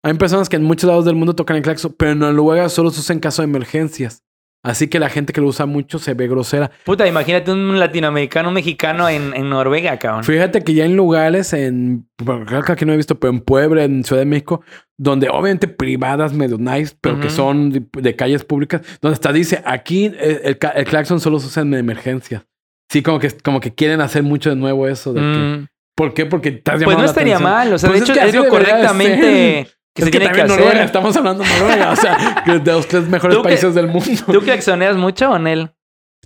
[0.03, 2.91] Hay personas que en muchos lados del mundo tocan el claxon, pero en Noruega solo
[2.91, 4.21] se usa en caso de emergencias.
[4.65, 6.71] Así que la gente que lo usa mucho se ve grosera.
[6.85, 10.23] Puta, imagínate un latinoamericano, un mexicano en, en Noruega, cabrón.
[10.23, 12.07] Fíjate que ya en lugares, en.
[12.45, 14.61] Creo que aquí no he visto, pero en Puebla, en Ciudad de México,
[14.97, 19.61] donde obviamente privadas, medio nice, pero que son de, de calles públicas, donde hasta dice
[19.65, 22.45] aquí el, el claxon solo se usa en emergencias.
[22.89, 25.13] Sí, como que, como que quieren hacer mucho de nuevo eso.
[25.13, 25.67] De que, Mm.
[25.95, 26.25] ¿Por qué?
[26.25, 28.27] Porque estás Pues llamando no la estaría mal, o sea, Pues de es hecho que
[28.29, 29.67] es lo debería de correctamente.
[29.93, 30.57] Que es se que tiene que hacer.
[30.59, 33.75] Noruega, estamos hablando de Noruega, o sea, que de los tres mejores ¿Tú qué- países
[33.75, 34.09] del mundo.
[34.31, 35.71] ¿Tú claxoneas mucho o Nel?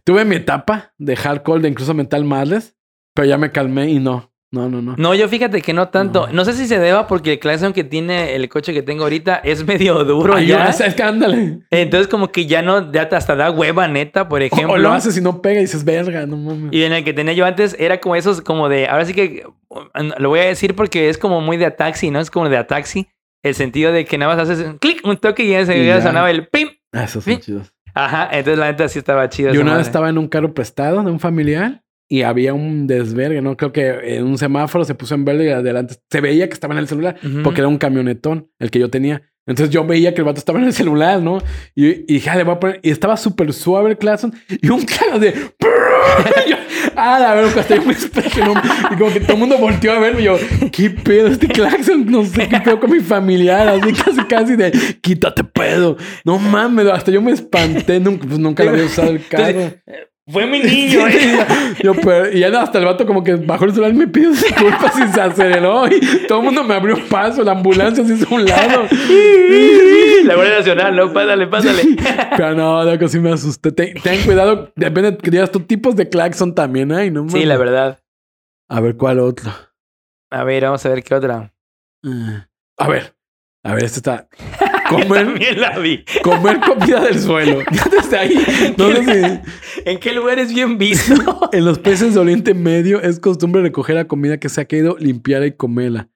[0.03, 2.75] Tuve mi etapa de hardcore, de incluso Mental Madness,
[3.13, 4.95] pero ya me calmé y no, no, no, no.
[4.97, 6.27] No, yo fíjate que no tanto.
[6.27, 6.33] No.
[6.33, 9.35] No sé si se deba porque el claxon que tiene el coche que tengo ahorita
[9.43, 10.69] es medio duro Ay, ya.
[10.69, 11.59] es, es que ándale.
[11.71, 14.75] Entonces como que ya no, ya hasta da hueva neta, por O- ejemplo.
[14.75, 16.71] O, lo haces y no pega y dices, verga, no mames.
[16.71, 19.43] Y en el que tenía yo antes era como esos, como de, ahora sí que
[20.19, 22.21] lo voy a decir porque es como muy de ataxi, ¿no?
[22.21, 23.09] Es como de ataxi.
[23.47, 26.01] El sentido de que nada más haces un clic, un toque y ya se ya
[26.01, 26.69] sonaba el pim.
[26.93, 27.73] Ah, esos son chidos.
[27.93, 29.53] Ajá, entonces la neta sí estaba chido.
[29.53, 29.87] Yo una vez madre.
[29.89, 33.57] estaba en un carro prestado de un familiar y había un desvergue, ¿no?
[33.57, 36.73] Creo que en un semáforo se puso en verde y adelante se veía que estaba
[36.73, 37.41] en el celular Ujú.
[37.43, 39.23] porque era un camionetón el que yo tenía.
[39.47, 41.39] Entonces yo veía que el vato estaba en el celular, ¿no?
[41.73, 42.79] Y, y dije, ah, le voy a poner.
[42.83, 45.29] Y estaba súper suave el claxon y un claro de.
[45.29, 45.33] Y
[46.49, 46.55] yo,
[46.95, 47.93] ah, la verdad, hasta yo me.
[47.93, 50.37] Y como que todo el mundo volteó a verme y yo,
[50.71, 52.05] ¿qué pedo este claxon?
[52.05, 55.97] No sé qué pedo con mi familiar, así casi, casi de, quítate pedo.
[56.23, 59.47] No mames, hasta yo me espanté, nunca, pues nunca lo había usado el carro.
[59.47, 59.81] Entonces,
[60.29, 61.39] Fue mi niño, ¿eh?
[61.81, 64.31] yo, pero, y ya hasta el vato como que bajó el celular y me pidió
[64.31, 68.27] disculpas y se aceleró y todo el mundo me abrió paso, la ambulancia se hizo
[68.29, 68.87] a un lado.
[70.27, 71.13] La Guardia Nacional, ¿no?
[71.13, 71.81] Pásale, pásale.
[72.37, 73.71] Pero no, de que sí me asusté.
[73.71, 77.45] Ten, ten cuidado, depende de que digas tú tipos de claxon también, ay, no Sí,
[77.45, 77.99] la verdad.
[78.69, 79.51] A ver, ¿cuál otro?
[80.29, 81.53] A ver, vamos a ver qué otra.
[82.05, 82.47] Ah,
[82.77, 83.15] A ver,
[83.63, 84.27] a ver, este está.
[84.89, 86.05] Comer, la vi.
[86.23, 87.59] comer comida del suelo.
[87.91, 88.73] Desde ahí.
[88.77, 91.13] No sé si- ¿En qué lugar es bien visto?
[91.51, 94.95] En los países de Oriente Medio es costumbre recoger la comida que se ha caído,
[94.97, 96.07] limpiarla y comerla.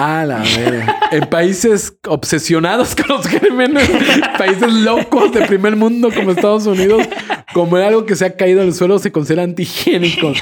[0.00, 1.00] A la verga.
[1.10, 3.90] En países obsesionados con los gérmenes,
[4.38, 7.02] países locos de primer mundo como Estados Unidos,
[7.52, 10.32] comer algo que se ha caído al suelo se considera antihigiénico.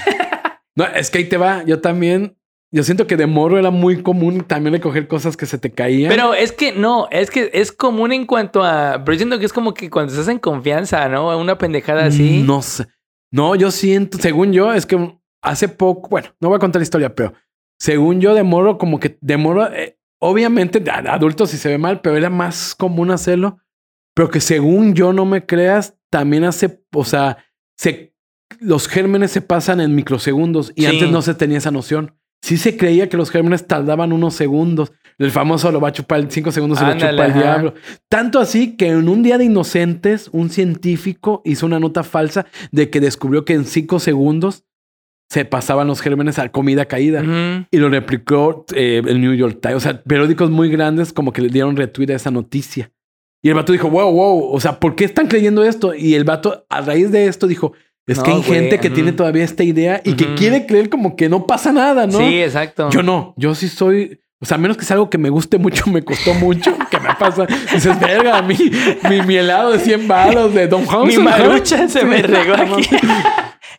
[0.75, 1.65] No, es que ahí te va.
[1.65, 2.37] Yo también,
[2.71, 6.11] yo siento que de morro era muy común también recoger cosas que se te caían.
[6.11, 9.03] Pero es que no, es que es común en cuanto a.
[9.07, 11.35] Pero yo siento que es como que cuando estás en confianza, ¿no?
[11.39, 12.43] Una pendejada así.
[12.43, 12.85] No sé.
[13.33, 16.85] No, yo siento, según yo, es que hace poco, bueno, no voy a contar la
[16.85, 17.33] historia, pero
[17.79, 21.69] según yo de morro, como que de morro, eh, obviamente de ad- adultos si se
[21.69, 23.59] ve mal, pero era más común hacerlo.
[24.15, 27.39] Pero que según yo no me creas, también hace, o sea,
[27.77, 28.15] se,
[28.61, 30.87] los gérmenes se pasan en microsegundos y Sí.
[30.87, 32.15] antes no se tenía esa noción.
[32.43, 34.93] Sí se creía que los gérmenes tardaban unos segundos.
[35.19, 37.75] El famoso lo va a chupar en cinco segundos y lo Ándale, chupa el diablo.
[38.09, 42.89] Tanto así que en un día de inocentes, un científico hizo una nota falsa de
[42.91, 44.65] que descubrió que en cinco segundos
[45.29, 47.23] se pasaban los gérmenes a comida caída.
[47.71, 49.77] Y lo replicó eh, el New York Times.
[49.77, 52.91] O sea, periódicos muy grandes como que le dieron retweet a esa noticia.
[53.43, 55.95] Y el vato dijo, wow, wow, o sea, ¿por qué están creyendo esto?
[55.95, 57.75] Y el vato, a raíz de esto, dijo,
[58.07, 60.89] es No, que hay güey, gente que tiene todavía esta idea y que quiere creer
[60.89, 62.19] como que no pasa nada, ¿no?
[62.19, 62.89] Sí, exacto.
[62.91, 64.21] Yo no, yo sí soy.
[64.39, 67.01] O sea, a menos que sea algo que me guste mucho, me costó mucho, que
[67.01, 67.47] me pasa.
[67.73, 68.57] Dices, verga, mi,
[69.09, 71.07] mi, mi helado de 100 baros de Don Juan.
[71.09, 72.89] Mi maruchan se me regó aquí.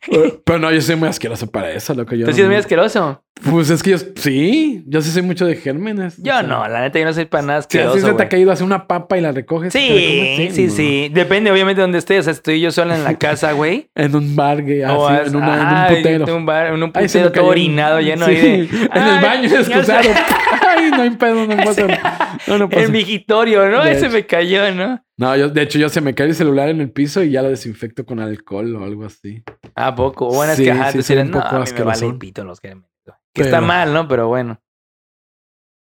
[0.09, 2.15] Pero, pero no, yo soy muy asqueroso para eso, loco.
[2.15, 3.23] Yo ¿Tú sí eres no- muy asqueroso?
[3.51, 6.15] Pues es que yo sí, yo sí soy mucho de gérmenes.
[6.17, 8.05] Yo O sea, no, la neta yo no soy para nada Si así asqueroso, se
[8.07, 8.25] te güey.
[8.25, 9.71] ha caído hace una papa y la recoges.
[9.73, 10.73] ¿te la Sí, sí, no.
[10.73, 11.09] sí.
[11.13, 12.21] Depende, obviamente, de dónde estés.
[12.21, 13.89] O sea, estoy yo sola en la casa, güey.
[13.95, 16.27] En un bar, O haz- en, una- en ay, un putero.
[16.27, 18.89] En un bar, en un putero me todo orinado, lleno Sí, ahí de.
[18.95, 20.09] En el baño, excusado.
[20.77, 22.37] Ay, no hay pedo, no pasa.
[22.47, 22.83] No, no pasa.
[22.83, 23.83] El migitorio, ¿no?
[23.83, 24.13] De Ese hecho.
[24.13, 25.03] me cayó, ¿no?
[25.17, 27.41] No, yo, de hecho, yo se me cae el celular en el piso y ya
[27.41, 29.43] lo desinfecto con alcohol o algo así.
[29.75, 30.27] ¿A poco?
[30.29, 32.19] Bueno, es Sí, que ajá, sí, un no, poco a mí me vale asquerosón.
[32.19, 32.89] pito los gérmenes.
[33.05, 33.17] güey.
[33.33, 34.07] Que está mal, ¿no?
[34.07, 34.61] Pero bueno.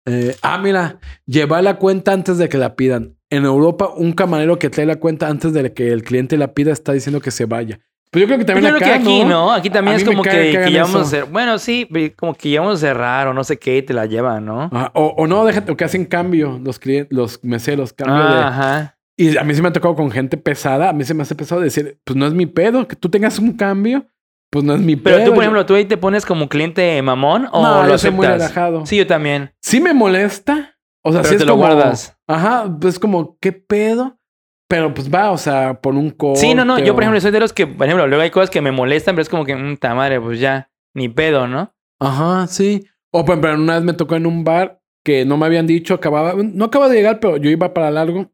[0.05, 3.17] Eh, ah, mira, llevar la cuenta antes de que la pidan.
[3.29, 6.71] En Europa, un camarero que trae la cuenta antes de que el cliente la pida
[6.71, 7.79] está diciendo que se vaya.
[8.09, 9.29] Pues yo creo que Yo también creo acá, que aquí, ¿no?
[9.29, 9.51] ¿no?
[9.51, 11.25] Aquí también es como que, que ya vamos a hacer.
[11.25, 14.05] Bueno, sí, como que ya vamos a cerrar o no sé qué y te la
[14.05, 14.69] llevan, ¿no?
[14.71, 18.35] Ajá, O, o no, déjate, o que hacen cambio los clientes, los meseros, cambio de...
[18.41, 18.97] Ah, ajá.
[19.17, 20.89] Y a mí se me ha tocado con gente pesada.
[20.89, 22.87] A mí se me hace pesado decir, pues no es mi pedo.
[22.87, 24.05] Que tú tengas un cambio,
[24.51, 25.25] pues no es mi Pero pedo.
[25.25, 28.11] tú, por ejemplo, ¿tú ahí te pones como cliente mamón o no, lo yo soy
[28.11, 28.81] muy relajado.
[28.85, 28.91] Sí.
[28.91, 29.53] Sí, yo también.
[29.81, 30.77] me molesta.
[31.03, 31.65] O sea, Pero sí es te lo como...
[31.65, 32.15] guardas.
[32.27, 34.16] Ajá, pues como, ¿qué pedo?
[34.69, 36.41] Pero pues va, o sea, por un corte.
[36.41, 36.77] Sí, no, no.
[36.79, 39.15] Yo, por ejemplo, soy de los que, por ejemplo, luego hay cosas que me molestan,
[39.15, 41.73] pero es como que, mm, ta madre, pues ya, ni pedo, ¿no?
[41.99, 42.85] Ajá, sí.
[43.11, 45.93] O por ejemplo, una vez me tocó en un bar que no me habían dicho,
[45.93, 46.33] acababa...
[46.35, 48.29] No acaba de llegar, pero yo iba para largo.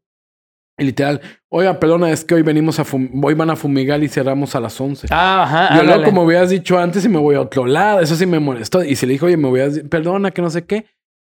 [0.76, 2.86] Y literal, oiga, perdona, es que hoy venimos a...
[3.22, 5.08] Hoy van a fumigar y cerramos a las 11.
[5.12, 5.78] Ah, ajá.
[5.78, 8.00] Yo luego, como hubieras dicho antes, y me voy a otro lado.
[8.00, 8.84] Eso sí me molestó.
[8.84, 10.88] Y se le dijo, oye, me voy a decir, perdona, que no sé qué.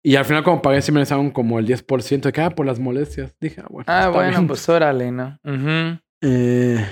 [0.03, 2.65] Y al final, como pagué, sí me regresaron como el 10% de que, ah, por
[2.65, 3.35] las molestias.
[3.39, 3.85] Dije, ah, bueno.
[3.87, 4.47] Ah, bueno, bien.
[4.47, 5.37] pues órale, ¿no?
[6.21, 6.85] Eh,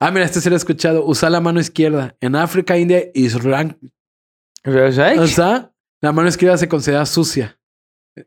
[0.00, 1.04] Ah, mira, este sí lo he escuchado.
[1.04, 2.16] Usar la mano izquierda.
[2.20, 3.76] En África, India y Sri Lanka.
[5.18, 7.57] O sea, la mano izquierda se considera sucia.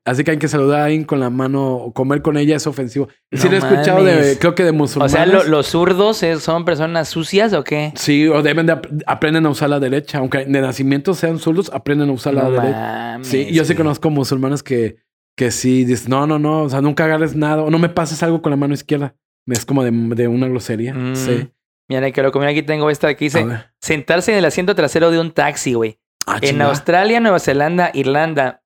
[0.06, 2.66] Así que hay que saludar a alguien con la mano o comer con ella es
[2.66, 3.10] ofensivo.
[3.32, 5.12] sí No lo he escuchado de, creo que de O musulmanes.
[5.12, 7.92] sea, lo- los zurdos es- son personas sucias o qué?
[7.96, 10.20] Sí, o deben de ap- aprenden a usar la derecha.
[10.20, 13.20] Aunque de nacimiento sean zurdos, aprenden a usar la derecha.
[13.24, 14.96] Sí, yo sí conozco musulmanes que,
[15.38, 18.24] que sí dicen, no, no, no, o sea, nunca agarres nada, o no me pases
[18.24, 19.16] algo con la mano izquierda.
[19.48, 20.94] Es como de, de una grosería.
[20.94, 21.16] Mm.
[21.18, 21.50] Sí.
[21.90, 22.40] Mira, que loco.
[22.40, 23.46] Mira, aquí tengo esta que dice:
[23.82, 26.00] sentarse en el asiento trasero de un taxi, güey.
[26.28, 26.62] Ah, En.
[26.62, 28.61] Australia, Nueva Zelanda, Irlanda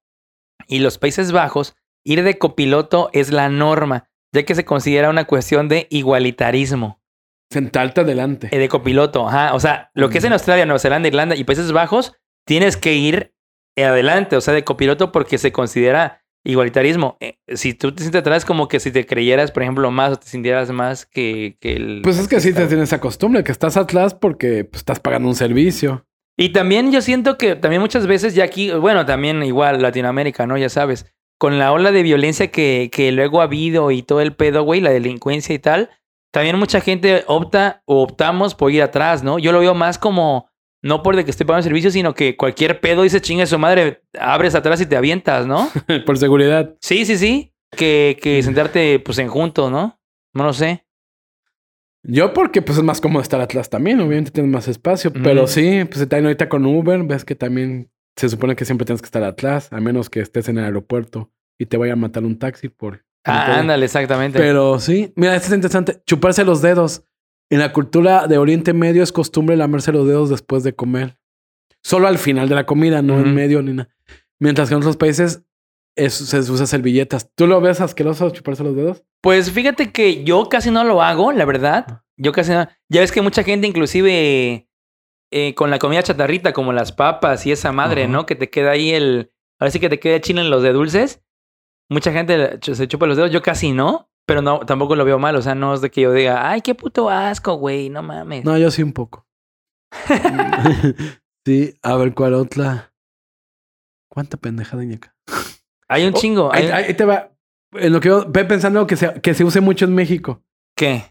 [0.68, 5.26] y los Países Bajos, ir de copiloto es la norma, ya que se considera una
[5.26, 7.01] cuestión de igualitarismo.
[7.51, 8.49] Sentarte adelante.
[8.51, 9.53] Eh, de copiloto, ajá.
[9.53, 12.14] O sea, lo que es en Australia, Nueva Zelanda, Irlanda y Países Bajos,
[12.45, 13.34] tienes que ir
[13.78, 17.18] adelante, o sea, de copiloto porque se considera igualitarismo.
[17.20, 20.16] Eh, si tú te sientes atrás, como que si te creyeras, por ejemplo, más o
[20.18, 22.01] te sintieras más que, que el...
[22.03, 25.28] Pues es que sí te tienes esa costumbre, que estás atrás porque pues, estás pagando
[25.28, 26.06] un servicio.
[26.38, 30.57] Y también yo siento que también muchas veces ya aquí, bueno, también igual Latinoamérica, ¿no?
[30.57, 31.05] Ya sabes,
[31.38, 34.81] con la ola de violencia que, que luego ha habido y todo el pedo, güey,
[34.81, 35.89] la delincuencia y tal,
[36.31, 39.39] también mucha gente opta o optamos por ir atrás, ¿no?
[39.39, 40.49] Yo lo veo más como,
[40.81, 44.03] no por de que esté pagando servicio, sino que cualquier pedo dice chinga su madre,
[44.19, 45.69] abres atrás y te avientas, ¿no?
[46.05, 46.75] Por seguridad.
[46.81, 47.53] Sí, sí, sí.
[47.71, 49.99] Que, que sentarte pues en juntos, ¿no?
[50.33, 50.84] No lo sé.
[52.08, 55.84] Yo porque pues es más cómodo estar atrás también, obviamente tienes más espacio, pero sí,
[55.86, 59.24] pues también ahorita con Uber ves que también se supone que siempre tienes que estar
[59.24, 62.70] atrás, a menos que estés en el aeropuerto y te vaya a matar un taxi
[62.70, 63.06] por...
[63.26, 64.38] Ah, ándale, exactamente.
[64.38, 66.01] Pero sí, mira, esto es interesante.
[66.06, 67.03] Chuparse los dedos.
[67.49, 71.18] En la cultura de Oriente Medio es costumbre lamerse los dedos después de comer.
[71.84, 73.89] Solo al final de la comida, no en medio ni nada.
[74.39, 75.43] Mientras que en otros países
[75.95, 77.31] es- se usa servilletas.
[77.35, 79.03] ¿Tú lo ves asqueroso chuparse los dedos?
[79.21, 82.03] Pues fíjate que yo casi no lo hago, la verdad.
[82.17, 82.67] Yo casi no.
[82.89, 84.69] Ya ves que mucha gente, inclusive
[85.31, 88.07] eh, con la comida chatarrita, como las papas y esa madre.
[88.07, 88.25] ¿no?
[88.25, 89.31] Que te queda ahí el.
[89.59, 91.21] Ahora sí que te queda chile en los de dulces.
[91.89, 93.31] Mucha gente se chupa los dedos.
[93.31, 95.35] Yo casi no, pero no, tampoco lo veo mal.
[95.35, 98.43] O sea, no es de que yo diga, ay, qué puto asco, güey, no mames.
[98.45, 99.27] No, yo sí un poco.
[101.45, 102.93] sí, a ver cuál otra.
[104.09, 105.15] ¿Cuánta pendejada acá?
[105.89, 106.53] Hay un Oh, chingo.
[106.53, 107.31] Ahí, hay- ahí te va.
[107.73, 110.41] En lo que yo ve pensando que se, que se use mucho en México.
[110.75, 111.03] ¿Qué?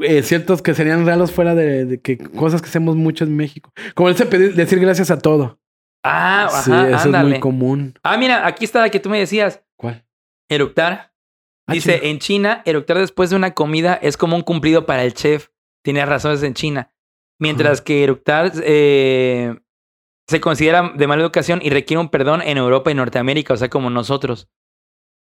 [0.00, 3.72] Eh, ciertos que serían raros fuera de, de que cosas que hacemos mucho en México.
[3.94, 5.60] Como ese pedir, decir gracias a todo.
[6.02, 7.24] Ah, sí, ajá, eso ándale.
[7.26, 7.94] es muy común.
[8.02, 9.62] Ah, mira, aquí está la que tú me decías.
[9.76, 10.04] ¿Cuál?
[10.50, 11.12] Eructar.
[11.66, 15.14] Ah, Dice, en China, eructar después de una comida es como un cumplido para el
[15.14, 15.48] chef.
[15.82, 16.90] Tienes razones en China.
[17.40, 19.54] Mientras que eructar eh,
[20.28, 23.68] se considera de mala educación y requiere un perdón en Europa y Norteamérica, o sea,
[23.68, 24.48] como nosotros.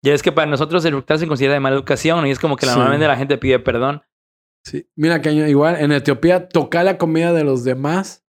[0.04, 2.66] Ya es que para nosotros eructar se considera de mala educación y es como que
[2.66, 2.72] Sí.
[2.72, 4.04] normalmente la gente pide perdón.
[4.64, 4.88] Sí.
[4.96, 8.26] Mira que igual en Etiopía tocar la comida de los demás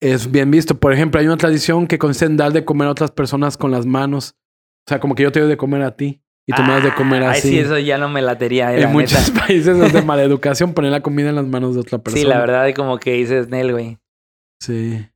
[0.00, 0.78] es bien visto.
[0.78, 3.70] Por ejemplo, hay una tradición que consiste en dar de comer a otras personas con
[3.70, 4.36] las manos.
[4.86, 6.20] O sea, como que yo te doy de comer a ti.
[6.46, 7.48] y tú me das de comer Ah, Ay, así.
[7.48, 8.70] sí, eso ya no me latería.
[8.72, 9.40] eh, en la muchos neta.
[9.46, 12.20] países es de mala educación poner la comida en las manos de otra persona.
[12.22, 13.98] Sí, la verdad, es como que dices, Nel, güey.
[14.60, 15.06] Sí.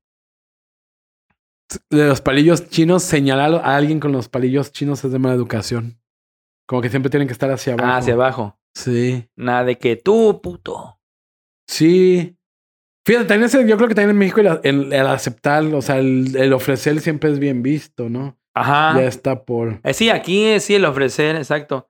[1.91, 6.01] De los palillos chinos, señalar a alguien con los palillos chinos es de mala educación.
[6.66, 7.91] Como que siempre tienen que estar hacia abajo.
[7.91, 8.59] Ah, hacia abajo.
[8.75, 9.29] Sí.
[9.37, 10.99] Nada de que tú, puto.
[11.69, 12.37] Sí.
[13.07, 15.99] Fíjate, también ese- yo creo que también en México el, el- el aceptar, o sea,
[15.99, 18.39] el, el ofrecer siempre es bien visto, ¿no?
[18.55, 18.95] Ajá.
[19.01, 19.81] Ya está por.
[19.83, 21.89] Eh, sí, aquí sí el ofrecer, exacto.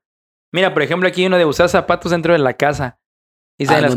[0.53, 3.01] Mira, por ejemplo, aquí hay uno de usar zapatos dentro de la casa.
[3.59, 3.93] Dice, Ah, en, las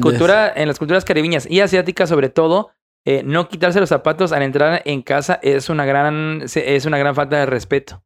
[0.56, 2.72] en las culturas caribeñas y asiáticas, sobre todo,
[3.06, 7.16] eh, no quitarse los zapatos al entrar en casa es una gran, es una gran
[7.16, 8.04] falta de respeto.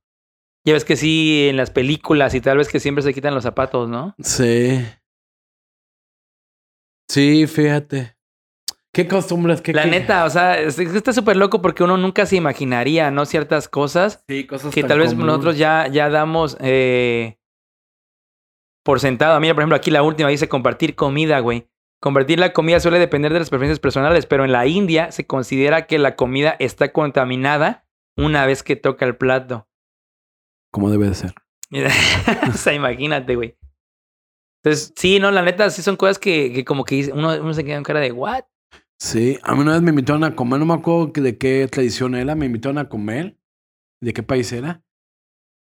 [0.66, 3.44] Ya ves que sí, en las películas y tal vez que siempre se quitan los
[3.44, 4.16] zapatos, ¿no?
[4.20, 4.84] Sí.
[7.10, 8.16] Sí, fíjate.
[8.94, 9.62] ¿Qué costumbres?
[9.62, 13.26] ¿Qué, La qué- neta, o sea, está súper loco porque uno nunca se imaginaría, ¿no?
[13.26, 17.38] Ciertas cosas Sí, cosas que tan tal vez nosotros ya, ya damos eh,
[18.84, 19.40] por sentado.
[19.42, 21.68] Mira, por ejemplo, aquí la última dice compartir comida, güey.
[22.02, 25.88] Compartir la comida suele depender de las preferencias personales, pero en la India se considera
[25.88, 27.88] que la comida está contaminada
[28.18, 29.68] una vez que toca el plato.
[30.72, 31.34] Como debe de ser.
[32.50, 33.58] O sea, imagínate, güey.
[34.64, 37.64] Entonces, sí, no, la neta, sí son cosas que, que como que uno, uno se
[37.64, 38.44] queda en cara de, ¿what?
[39.00, 42.16] Sí, a mí una vez me invitaron a comer, no me acuerdo de qué tradición
[42.16, 43.38] era, me invitaron a comer,
[44.02, 44.84] de qué país era.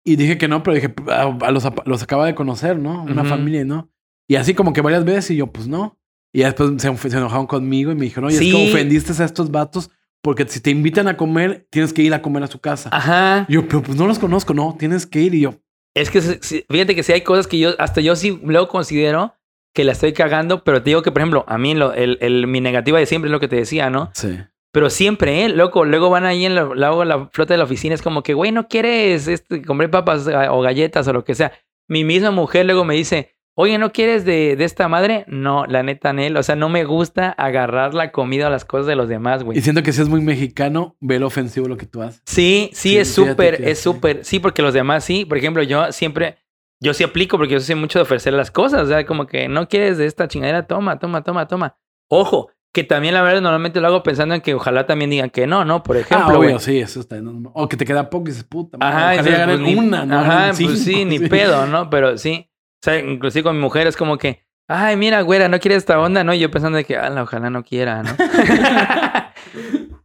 [0.04, 3.04] Y dije que no, pero dije, a, a los, los acaba de conocer, ¿no?
[3.04, 3.30] Una Ujú.
[3.30, 3.90] familia, ¿no?
[4.28, 5.98] Y así como que varias veces y yo, pues no.
[6.32, 8.50] Y ya después se, se enojaron conmigo y me dijeron, oye, es Sí.
[8.52, 9.90] que ofendiste a estos vatos
[10.22, 12.88] porque si te invitan a comer, tienes que ir a comer a su casa.
[12.92, 13.44] Ajá.
[13.48, 15.34] Y yo, pero pues no los conozco, no, tienes que ir.
[15.34, 15.54] Y yo,
[15.94, 19.34] Es que fíjate que sí hay cosas que yo, hasta yo sí luego considero
[19.74, 22.46] que la estoy cagando, pero te digo que, por ejemplo, a mí lo, el, el-
[22.46, 24.10] mi negativa de siempre es lo que te decía, ¿no?
[24.14, 24.38] sí.
[24.74, 25.48] Pero siempre, ¿eh?
[25.50, 28.68] Loco, luego van ahí en la, flota de la oficina, es como que, güey, ¿no
[28.68, 31.52] quieres este, comer papas eh, o galletas o lo que sea?
[31.88, 35.24] Mi misma mujer luego me dice, oye, ¿no quieres de, de esta madre?
[35.26, 38.86] No, la neta, Nel, o sea, no me gusta agarrar la comida o las cosas
[38.86, 39.58] de los demás, güey.
[39.58, 42.22] Y siento que si es muy mexicano, ve lo ofensivo lo que tú haces.
[42.26, 44.24] Sí, sí, Sí, es súper, es súper.
[44.24, 45.24] Sí, porque los demás sí.
[45.24, 46.38] Por ejemplo, yo siempre,
[46.80, 48.82] yo sí aplico porque yo soy mucho de ofrecer las cosas.
[48.82, 51.78] O sea, como que no quieres de esta chingadera, toma, toma, toma, toma.
[52.08, 55.46] Ojo, que también la verdad normalmente lo hago pensando en que ojalá también digan que
[55.46, 55.82] no, ¿no?
[55.82, 56.60] Por ah, ejemplo, obvio, güey.
[56.60, 57.52] sí, eso está normal.
[57.54, 60.18] O que te queda poco y dices, puta, madre, Ajá, ojalá pues, una, ¿no?
[60.18, 61.90] Ajá, pues sí, ni pedo, ¿no?
[61.90, 62.48] Pero sí.
[62.82, 66.00] O sea, inclusive con mi mujer es como que, ay, mira, güera, ¿no quieres esta
[66.00, 66.24] onda?
[66.24, 68.10] No, y yo pensando de que, ala, ojalá no quiera, ¿no?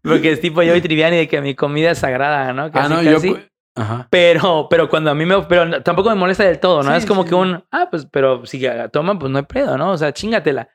[0.04, 2.70] Porque es tipo yo y Triviani de que mi comida es sagrada, ¿no?
[2.74, 3.30] Ah, no, casi.
[3.30, 3.38] yo...
[3.76, 4.08] Ajá.
[4.12, 5.42] Pero, pero cuando a mí me...
[5.44, 6.92] Pero tampoco me molesta del todo, ¿no?
[6.92, 7.30] Sí, es como sí.
[7.30, 7.64] que un...
[7.72, 9.92] Ah, pues, pero si toman, pues no hay pedo, ¿no?
[9.92, 10.70] O sea, chingatela.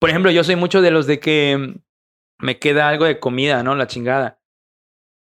[0.00, 1.80] Por ejemplo, yo soy mucho de los de que
[2.38, 3.74] me queda algo de comida, ¿no?
[3.74, 4.40] La chingada.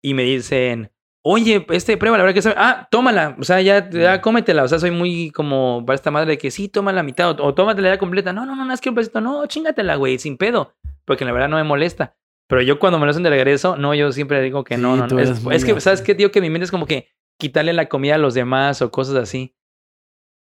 [0.02, 0.92] Y me dicen,
[1.24, 2.56] oye, este, prueba, la verdad que sabe...
[2.58, 3.36] Ah, tómala.
[3.40, 4.64] O sea, ya, ya cómetela.
[4.64, 7.44] O sea, soy muy como para esta madre de que sí, toma la mitad o,
[7.44, 8.34] o tómatela ya completa.
[8.34, 9.22] No, no, no, no, es que un pedacito.
[9.22, 10.74] No, chingatela, güey, sin pedo.
[11.06, 12.16] Porque la verdad no me molesta.
[12.48, 15.14] Pero yo cuando me lo hacen de regreso, no, yo siempre digo que no, Sí,
[15.14, 15.52] no.
[15.52, 16.16] Es, que, ¿sabes qué?
[16.16, 17.10] Digo que mi mente es como que
[17.40, 19.56] quitarle la comida a los demás o cosas así.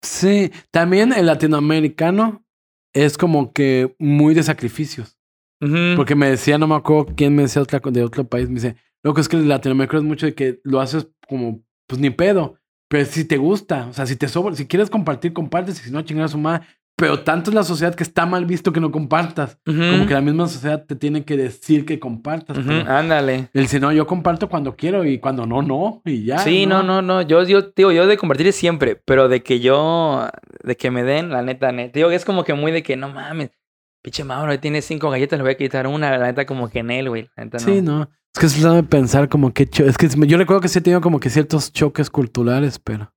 [0.02, 2.46] Sí, también el latinoamericano
[2.94, 5.18] es como que muy de sacrificios.
[5.96, 8.76] Porque me decía, no me acuerdo quién me decía otra, de otro país, me dice,
[9.02, 12.10] lo que es que el latinoamericano es mucho de que lo haces como, pues ni
[12.10, 12.56] pedo.
[12.88, 15.90] Pero si te gusta, o sea, si te sobra, si quieres compartir, compartes, y si
[15.90, 16.66] no, chingar a su madre.
[16.98, 19.56] Pero tanto es la sociedad que está mal visto que no compartas.
[19.68, 19.78] Ujú.
[19.78, 22.58] Como que la misma sociedad te tiene que decir que compartas.
[22.58, 23.50] Ujú, pero Ándale.
[23.52, 26.02] Él dice, no, yo comparto cuando quiero y cuando no, no.
[26.04, 26.38] Y ya.
[26.38, 27.22] sí, no, no, no.
[27.22, 30.28] Yo, yo, digo, yo de compartir es siempre, pero de que yo,
[30.64, 31.92] de que me den, la neta, neta.
[31.94, 33.50] Digo es como que muy de que no mames,
[34.02, 36.90] pinche Mauro, tiene cinco galletas, le voy a quitar una, la neta, como que en
[36.90, 37.28] él, güey.
[37.36, 37.64] La neta, no.
[37.64, 38.02] Sí, no.
[38.34, 39.66] Es que es de pensar como que...
[39.66, 43.12] cho- Es que yo recuerdo que sí he tenido como que ciertos choques culturales, pero...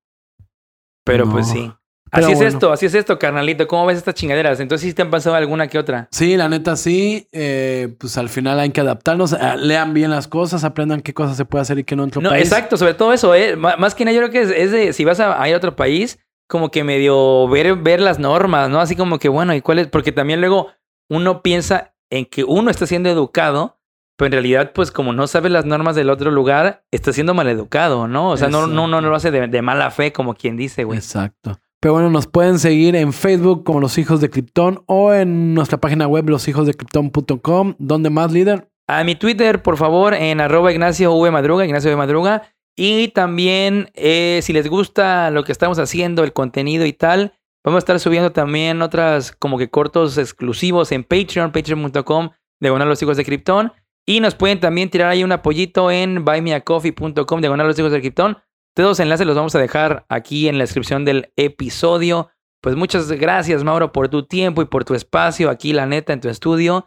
[1.05, 1.31] Pero No.
[1.33, 1.71] pues sí.
[2.13, 3.67] Pero así es esto, así es esto, carnalito.
[3.67, 4.59] ¿Cómo ves estas chingaderas?
[4.59, 6.09] Entonces, ¿sí te han pasado alguna que otra?
[6.11, 7.25] Sí, la neta sí.
[7.31, 9.31] eh, pues al final hay que adaptarnos.
[9.31, 12.09] eh, lean bien las cosas, aprendan qué cosas se puede hacer y qué no en
[12.09, 12.43] otro No, país.
[12.43, 13.55] exacto, sobre todo eso, ¿eh?
[13.55, 15.57] Más que nada, yo creo que es, es de si vas a, a ir a
[15.57, 16.19] otro país,
[16.51, 18.81] como que medio ver, ver las normas, ¿no?
[18.81, 19.87] Así como que, bueno, ¿y cuál es?
[19.87, 20.67] Porque también luego
[21.09, 23.79] uno piensa en que uno está siendo educado,
[24.17, 28.09] pero en realidad, pues como no sabe las normas del otro lugar, está siendo maleducado,
[28.09, 28.31] ¿no?
[28.31, 30.83] O sea, no, no, no, no lo hace de, de mala fe, como quien dice,
[30.83, 30.99] güey.
[30.99, 31.57] Exacto.
[31.79, 35.79] Pero bueno, nos pueden seguir en Facebook como Los Hijos de Krypton o en nuestra
[35.79, 37.75] página web loshijosdekrypton.com.
[37.79, 38.67] ¿Dónde más, líder?
[38.87, 42.43] A mi Twitter, por favor, en arroba Ignacio V Madruga, Ignacio V Madruga.
[42.75, 47.77] Y también, eh, si les gusta lo que estamos haciendo, el contenido y tal, vamos
[47.77, 53.17] a estar subiendo también otras como que cortos exclusivos en Patreon, patreon.com, diagonal los hijos
[53.17, 53.73] de Krypton.
[54.05, 58.37] Y nos pueden también tirar ahí un apoyito en buymeacoffee.com, diagonal los hijos de Krypton,
[58.75, 62.29] Todos los enlaces los vamos a dejar aquí en la descripción del episodio.
[62.61, 66.21] Pues muchas gracias, Mauro, por tu tiempo y por tu espacio aquí, la neta, en
[66.21, 66.85] tu estudio.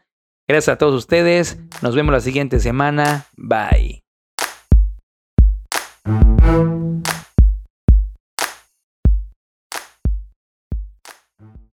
[0.48, 1.58] Gracias a todos ustedes.
[1.82, 3.26] Nos vemos la siguiente semana.
[3.36, 4.03] Bye.
[6.44, 7.13] Thank you.